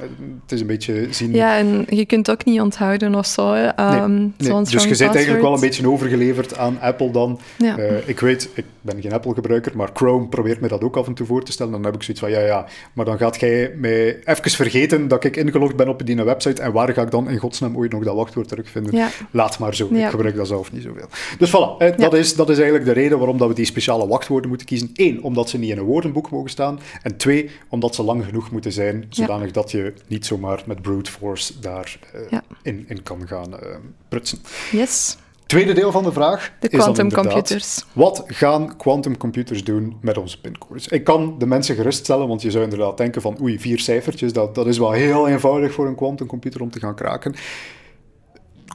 [0.43, 1.33] Het is een beetje zien...
[1.33, 3.53] Ja, en je kunt ook niet onthouden of zo.
[3.53, 7.41] Ehm, Nee, zo'n dus je bent eigenlijk wel een beetje overgeleverd aan Apple dan.
[7.59, 7.79] Ja.
[7.79, 11.15] Eh, ik weet, ik ben geen Apple-gebruiker, maar Chrome probeert me dat ook af en
[11.15, 11.73] toe voor te stellen.
[11.73, 15.25] Dan heb ik zoiets van, ja, ja, maar dan gaat jij mij even vergeten dat
[15.25, 18.05] ik ingelogd ben op die website en waar ga ik dan in godsnaam ooit nog
[18.05, 18.97] dat wachtwoord terugvinden?
[18.97, 19.09] Ja.
[19.31, 21.07] Laat maar zo, ik gebruik dat zelf niet zoveel.
[21.39, 24.07] Dus voilà, eh, dat, is, dat is eigenlijk de reden waarom dat we die speciale
[24.07, 24.91] wachtwoorden moeten kiezen.
[24.95, 26.81] Eén, omdat ze niet in een woordenboek mogen staan.
[27.03, 31.11] En twee, omdat ze lang genoeg moeten zijn, zodanig dat je niet zomaar met brute
[31.11, 32.43] force daar eh, Ja.
[32.63, 33.77] in, in kan gaan eh,
[34.09, 34.39] prutsen.
[34.73, 37.85] Yes, Tweede deel van de vraag de is dan computers.
[37.93, 40.89] Wat gaan quantumcomputers doen met onze pincodes?
[40.89, 44.55] Ik kan de mensen geruststellen, want je zou inderdaad denken van oei, vier cijfertjes, dat,
[44.55, 47.35] dat is wel heel eenvoudig voor een quantumcomputer om te gaan kraken.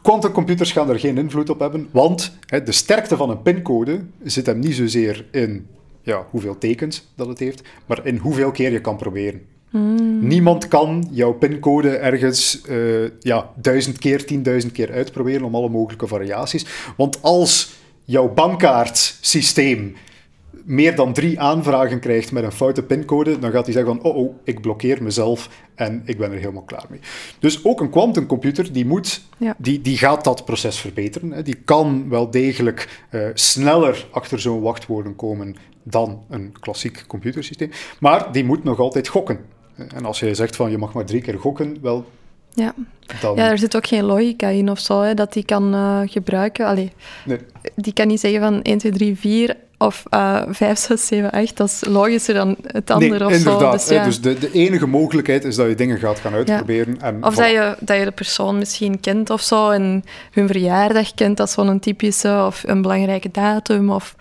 [0.02, 4.46] Quantumcomputers gaan er geen invloed op hebben, want hè, de sterkte van een pincode zit
[4.46, 5.68] hem niet zozeer in
[6.02, 9.42] ja, hoeveel tekens dat het heeft, maar in hoeveel keer je kan proberen.
[10.22, 12.78] Niemand kan jouw pincode ergens eh,
[13.20, 16.66] ja, duizend keer, tienduizend keer uitproberen om alle mogelijke variaties.
[16.98, 17.74] Want als
[18.04, 19.96] jouw bankkaartsysteem
[20.66, 24.18] meer dan drie aanvragen krijgt met een foute pincode, dan gaat hij zeggen van, oh,
[24.18, 27.00] oh, ik blokkeer mezelf en ik ben er helemaal klaar mee.
[27.40, 29.56] Dus ook een quantumcomputer, die, moet, Ja.
[29.58, 31.32] die, die gaat dat proces verbeteren.
[31.32, 31.44] Hè.
[31.44, 38.32] Die kan wel degelijk eh, sneller achter zo'n wachtwoorden komen dan een klassiek computersysteem, maar
[38.32, 39.40] die moet nog altijd gokken.
[39.96, 42.06] En als je zegt van, je mag maar drie keer gokken, wel,
[42.54, 42.74] Ja.
[43.22, 43.36] dan...
[43.36, 46.66] ja, er zit ook geen logica in of zo, hè, dat die kan eh, gebruiken.
[46.66, 46.92] Allee,
[47.26, 47.38] nee.
[47.76, 51.58] die kan niet zeggen van 1, 2, 3, 4 of eh 5, 6, 7, 8.
[51.58, 53.84] Dat is logischer dan het andere nee, of inderdaad.
[53.84, 53.88] zo.
[53.88, 54.04] Dus, ja.
[54.04, 57.02] Dus de, de enige mogelijkheid is dat je dingen gaat gaan uitproberen.
[57.02, 61.14] En Of dat je, dat je de persoon misschien kent of zo en hun verjaardag
[61.14, 63.90] kent, dat is zo'n typische, of een belangrijke datum.
[63.90, 64.16] Of,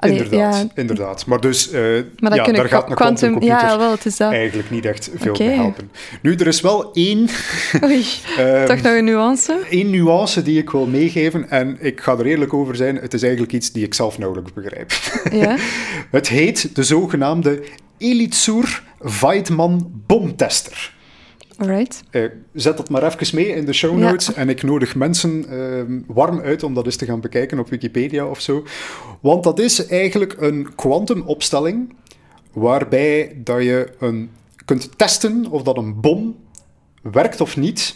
[0.00, 1.26] allee, inderdaad, ja, inderdaad.
[1.26, 1.82] Maar dus, eh,
[2.18, 3.42] maar ja, daar gaat een quantum...
[3.42, 4.32] Ja, wel, het is dat.
[4.32, 5.44] eigenlijk niet echt veel Oké.
[5.44, 5.90] bij helpen.
[6.22, 7.28] Nu, er is wel één,
[7.84, 8.04] Oei,
[8.38, 9.58] ehm, toch nog een nuance?
[9.70, 11.50] één nuance die ik wil meegeven.
[11.50, 14.52] En ik ga er eerlijk over zijn, het is eigenlijk iets die ik zelf nauwelijks
[14.52, 14.92] begrijp.
[15.32, 15.56] Ja.
[16.10, 17.62] het heet de zogenaamde
[17.98, 18.82] Elitsur
[19.20, 20.92] Weidmann bomtester.
[21.60, 22.02] Alright.
[22.10, 24.10] Eh, zet dat maar even mee in de show Ja.
[24.10, 24.32] notes.
[24.34, 28.26] En ik nodig mensen ehm, warm uit om dat eens te gaan bekijken op Wikipedia
[28.26, 28.64] of zo.
[29.20, 31.94] Want dat is eigenlijk een kwantumopstelling
[32.52, 34.30] waarbij dat je een,
[34.64, 36.36] kunt testen of dat een bom
[37.02, 37.94] werkt of niet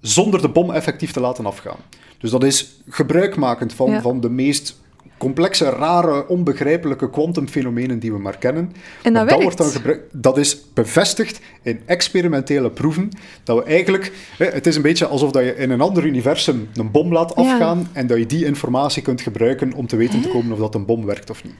[0.00, 1.78] zonder de bom effectief te laten afgaan.
[2.18, 4.00] Dus dat is gebruikmakend van, Ja.
[4.00, 4.80] van de meest
[5.18, 8.72] complexe, rare, onbegrijpelijke kwantumfenomenen die we maar kennen.
[9.02, 10.02] En dat wordt dan gebruikt.
[10.12, 13.08] Dat is bevestigd in experimentele proeven.
[13.44, 16.90] Dat we eigenlijk, het is een beetje alsof dat je in een ander universum een
[16.90, 17.42] bom laat Ja.
[17.42, 20.74] afgaan en dat je die informatie kunt gebruiken om te weten te komen of dat
[20.74, 21.54] een bom werkt of niet.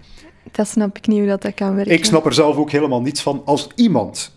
[0.52, 1.94] Dat snap ik niet hoe dat, dat kan werken.
[1.94, 3.42] Ik snap er zelf ook helemaal niets van.
[3.44, 4.32] Als iemand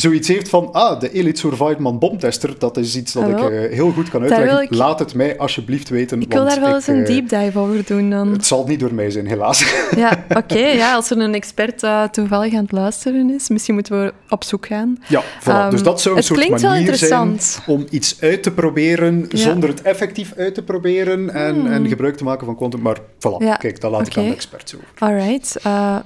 [0.00, 3.70] zoiets heeft van, ah, de Elite Survivement bomtester, dat is iets dat Ah, ik eh,
[3.76, 4.62] heel goed kan uitleggen.
[4.62, 6.20] ik- Laat het mij alsjeblieft weten.
[6.20, 8.32] Ik wil daar wel eens een eh, deep dive over doen dan.
[8.32, 9.64] Het zal niet door mij zijn, helaas.
[9.96, 10.58] Ja, oké.
[10.58, 14.44] ja, als er een expert eh, toevallig aan het luisteren is, misschien moeten we op
[14.44, 14.98] zoek gaan.
[15.08, 15.44] Ja, voilà.
[15.46, 19.26] Ehm, dus dat zou een soort manier zijn om iets uit te proberen Ja.
[19.28, 19.38] Hmm.
[19.38, 22.80] zonder het effectief uit te proberen en, en gebruik te maken van quantum.
[22.82, 24.86] Maar voilà, Ja, kijk, dat laat ik aan de experts over.
[24.98, 25.56] Alright.
[25.62, 25.96] eh,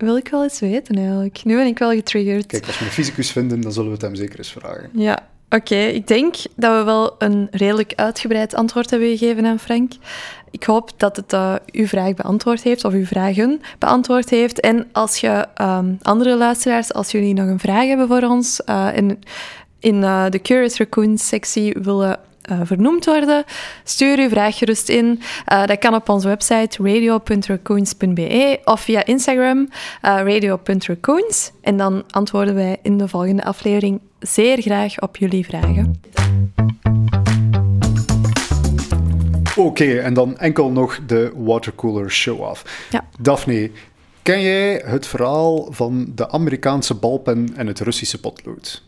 [0.00, 1.44] wil ik wel eens weten eigenlijk.
[1.44, 2.46] Nu ben ik wel getriggerd.
[2.46, 4.90] Kijk, als we een fysicus vinden, dan zullen we het hem zeker eens vragen.
[4.92, 5.74] Ja, oké.
[5.74, 9.92] Ik denk dat we wel een redelijk uitgebreid antwoord hebben gegeven aan Frank.
[10.50, 14.60] Ik hoop dat het eh, uw vraag beantwoord heeft, of uw vragen beantwoord heeft.
[14.60, 18.96] En als je ehm, andere luisteraars, als jullie nog een vraag hebben voor ons, eh,
[18.96, 19.18] en
[19.80, 22.18] in uh, de Curious Raccoons sectie willen
[22.50, 23.44] uh, vernoemd worden,
[23.84, 25.20] stuur uw vraag gerust in.
[25.52, 29.68] Uh, dat kan op onze website radio.raccoons.be of via Instagram
[30.00, 31.52] radio.raccoons.
[31.60, 36.00] En dan antwoorden wij in de volgende aflevering zeer graag op jullie vragen.
[39.56, 42.86] Oké, en dan enkel nog de watercooler show-off.
[42.90, 43.04] Ja.
[43.20, 43.70] Daphne,
[44.22, 48.82] ken jij het verhaal van de Amerikaanse balpen en het Russische potlood?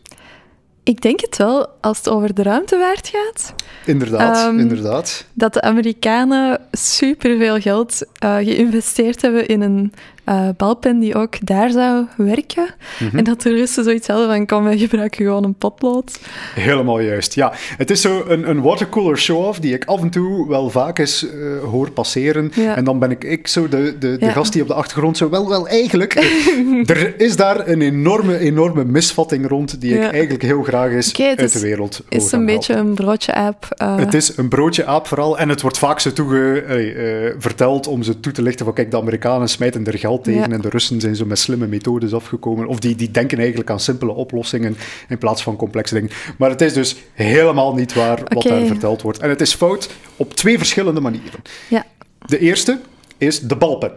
[0.83, 3.55] Ik denk het wel, als het over de ruimtevaart gaat.
[3.85, 5.25] Inderdaad, um, inderdaad.
[5.33, 9.93] Dat de Amerikanen superveel geld uh, geïnvesteerd hebben in een
[10.29, 12.65] uh, balpen die ook daar zou werken.
[12.99, 13.17] Mm -hmm.
[13.17, 16.19] En dat de Russen zoiets hadden van, kom, wij gebruiken gewoon een potlood.
[16.55, 17.51] Helemaal juist, ja.
[17.77, 21.23] Het is zo een, een watercooler show-off die ik af en toe wel vaak eens
[21.33, 22.51] uh, hoor passeren.
[22.55, 22.75] Ja.
[22.75, 24.31] En dan ben ik, ik zo de, de, de Ja.
[24.31, 26.13] gast die op de achtergrond zo, wel, wel, eigenlijk.
[26.85, 30.05] er is daar een enorme, enorme misvatting rond die Ja.
[30.05, 32.73] ik eigenlijk heel graag eens het uit is- de wereld wil is gaan een beetje
[32.73, 33.65] een broodje-app.
[33.77, 35.37] eh, Het is een broodje aap vooral.
[35.37, 38.91] En het wordt vaak zo toege, eh, verteld om ze toe te lichten van kijk,
[38.91, 40.55] de Amerikanen smijten er geld tegen Ja.
[40.55, 42.67] en de Russen zijn zo met slimme methodes afgekomen.
[42.67, 44.77] Of die, die denken eigenlijk aan simpele oplossingen
[45.09, 46.09] in plaats van complexe dingen.
[46.37, 49.19] Maar het is dus helemaal niet waar wat daar verteld wordt.
[49.19, 51.39] En het is fout op twee verschillende manieren.
[51.69, 51.85] Ja.
[52.25, 52.79] De eerste
[53.17, 53.91] is de balpen.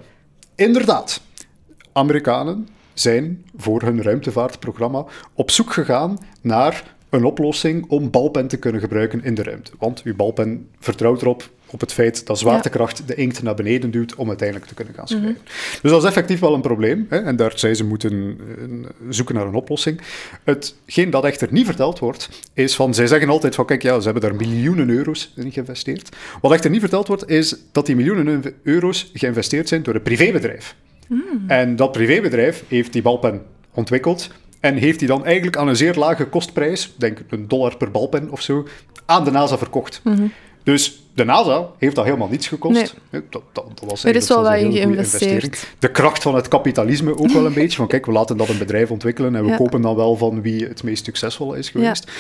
[0.55, 1.21] Inderdaad,
[1.93, 5.05] Amerikanen zijn voor hun ruimtevaartprogramma
[5.35, 9.71] op zoek gegaan naar een oplossing om balpen te kunnen gebruiken in de ruimte.
[9.79, 14.15] Want uw balpen vertrouwt erop op het feit dat zwaartekracht de inkt naar beneden duwt
[14.15, 15.39] om uiteindelijk te kunnen gaan schrijven.
[15.83, 17.07] Dus dat is effectief wel een probleem.
[17.09, 17.19] Hè?
[17.19, 20.01] En daar zijn ze moeten eh, zoeken naar een oplossing.
[20.45, 22.95] Hetgeen dat echter niet verteld wordt, is van...
[22.95, 26.17] Zij zeggen altijd van, kijk, ja, ze hebben daar miljoenen euro's in geïnvesteerd.
[26.41, 30.75] Wat echter niet verteld wordt, is dat die miljoenen euro's geïnvesteerd zijn door een privébedrijf.
[31.47, 33.43] En dat privébedrijf heeft die balpen
[33.75, 37.91] ontwikkeld en heeft die dan eigenlijk aan een zeer lage kostprijs, denk een dollar per
[37.91, 38.67] balpen of zo,
[39.07, 40.03] aan de NASA verkocht.
[40.63, 42.95] Dus de NASA heeft dat helemaal niets gekost.
[43.11, 43.23] Nee.
[43.31, 45.55] Dat, dat, dat was Er is wel een investering.
[45.79, 47.77] De kracht van het kapitalisme ook wel een beetje.
[47.77, 49.57] Van kijk, we laten dat een bedrijf ontwikkelen en we Ja.
[49.57, 52.11] kopen dan wel van wie het meest succesvol is geweest.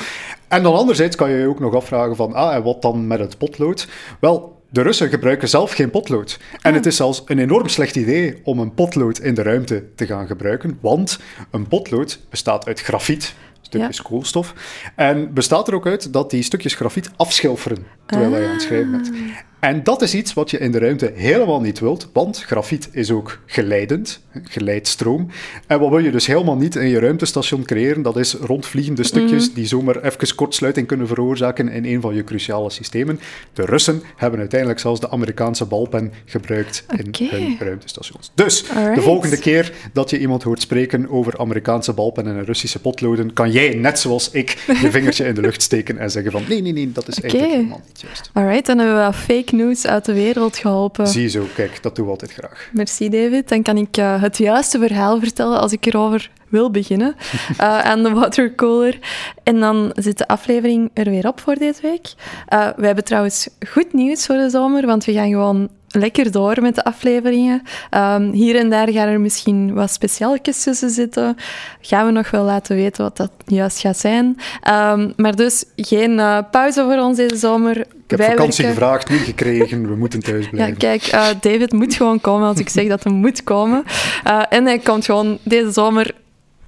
[0.49, 3.19] En dan anderzijds kan je je ook nog afvragen van, ah, en wat dan met
[3.19, 3.89] het potlood?
[4.21, 6.39] Wel, de Russen gebruiken zelf geen potlood.
[6.61, 10.07] En het is zelfs een enorm slecht idee om een potlood in de ruimte te
[10.07, 11.19] gaan gebruiken, want
[11.51, 13.35] een potlood bestaat uit grafiet,
[13.67, 14.03] stukjes Ja.
[14.03, 14.55] koolstof,
[14.95, 18.91] en bestaat er ook uit dat die stukjes grafiet afschilferen terwijl je aan het schrijven
[18.91, 19.13] bent.
[19.59, 23.11] En dat is iets wat je in de ruimte helemaal niet wilt, want grafiet is
[23.11, 25.29] ook geleidend, hè, geleid stroom.
[25.67, 29.55] En wat wil je dus helemaal niet in je ruimtestation creëren, dat is rondvliegende stukjes
[29.55, 33.21] die zomaar even kortsluiting kunnen veroorzaken in een van je cruciale systemen.
[33.53, 38.31] De Russen hebben uiteindelijk zelfs de Amerikaanse balpen gebruikt in hun ruimtestations.
[38.35, 43.33] Dus de volgende keer dat je iemand hoort spreken over Amerikaanse balpen en Russische potloden,
[43.33, 46.63] kan jij, net zoals ik, je vingertje in de lucht steken en zeggen van nee,
[46.63, 48.31] nee, nee, dat is eigenlijk helemaal niet juist.
[48.33, 51.07] Alright, dan hebben we wat fake news uit de wereld geholpen.
[51.07, 52.69] Zie zo, kijk, dat doen we altijd graag.
[52.73, 53.49] Merci, David.
[53.49, 57.17] Dan kan ik eh, het juiste verhaal vertellen als ik erover wil beginnen.
[57.57, 58.99] aan de watercooler.
[59.43, 62.15] En dan zit de aflevering er weer op voor deze week.
[62.47, 66.63] Eh, we hebben trouwens goed nieuws voor de zomer, want we gaan gewoon lekker door
[66.63, 67.63] met de afleveringen.
[67.91, 71.37] Ehm, hier en daar gaan er misschien wat speciaaltjes tussen zitten.
[71.81, 74.37] Gaan we nog wel laten weten wat dat juist gaat zijn.
[74.63, 77.77] Ehm, maar dus geen eh, pauze voor ons deze zomer.
[77.79, 80.77] Ik heb Wij vakantie werken- gevraagd, niet gekregen, we moeten thuis ja, blijven.
[80.77, 83.85] kijk, eh, David moet gewoon komen als ik zeg dat hij moet komen.
[84.25, 86.15] Eh, en hij komt gewoon deze zomer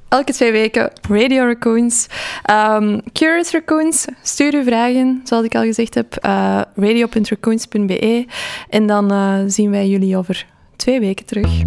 [0.08, 2.06] elke twee weken Radio Raccoons.
[2.42, 8.26] Ehm, curious Raccoons, stuur uw vragen, zoals ik al gezegd heb, eh, uh, radio.raccoons.be.
[8.68, 10.46] En dan eh, zien wij jullie over
[10.76, 11.62] twee weken terug.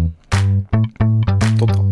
[1.58, 1.91] Tot dan.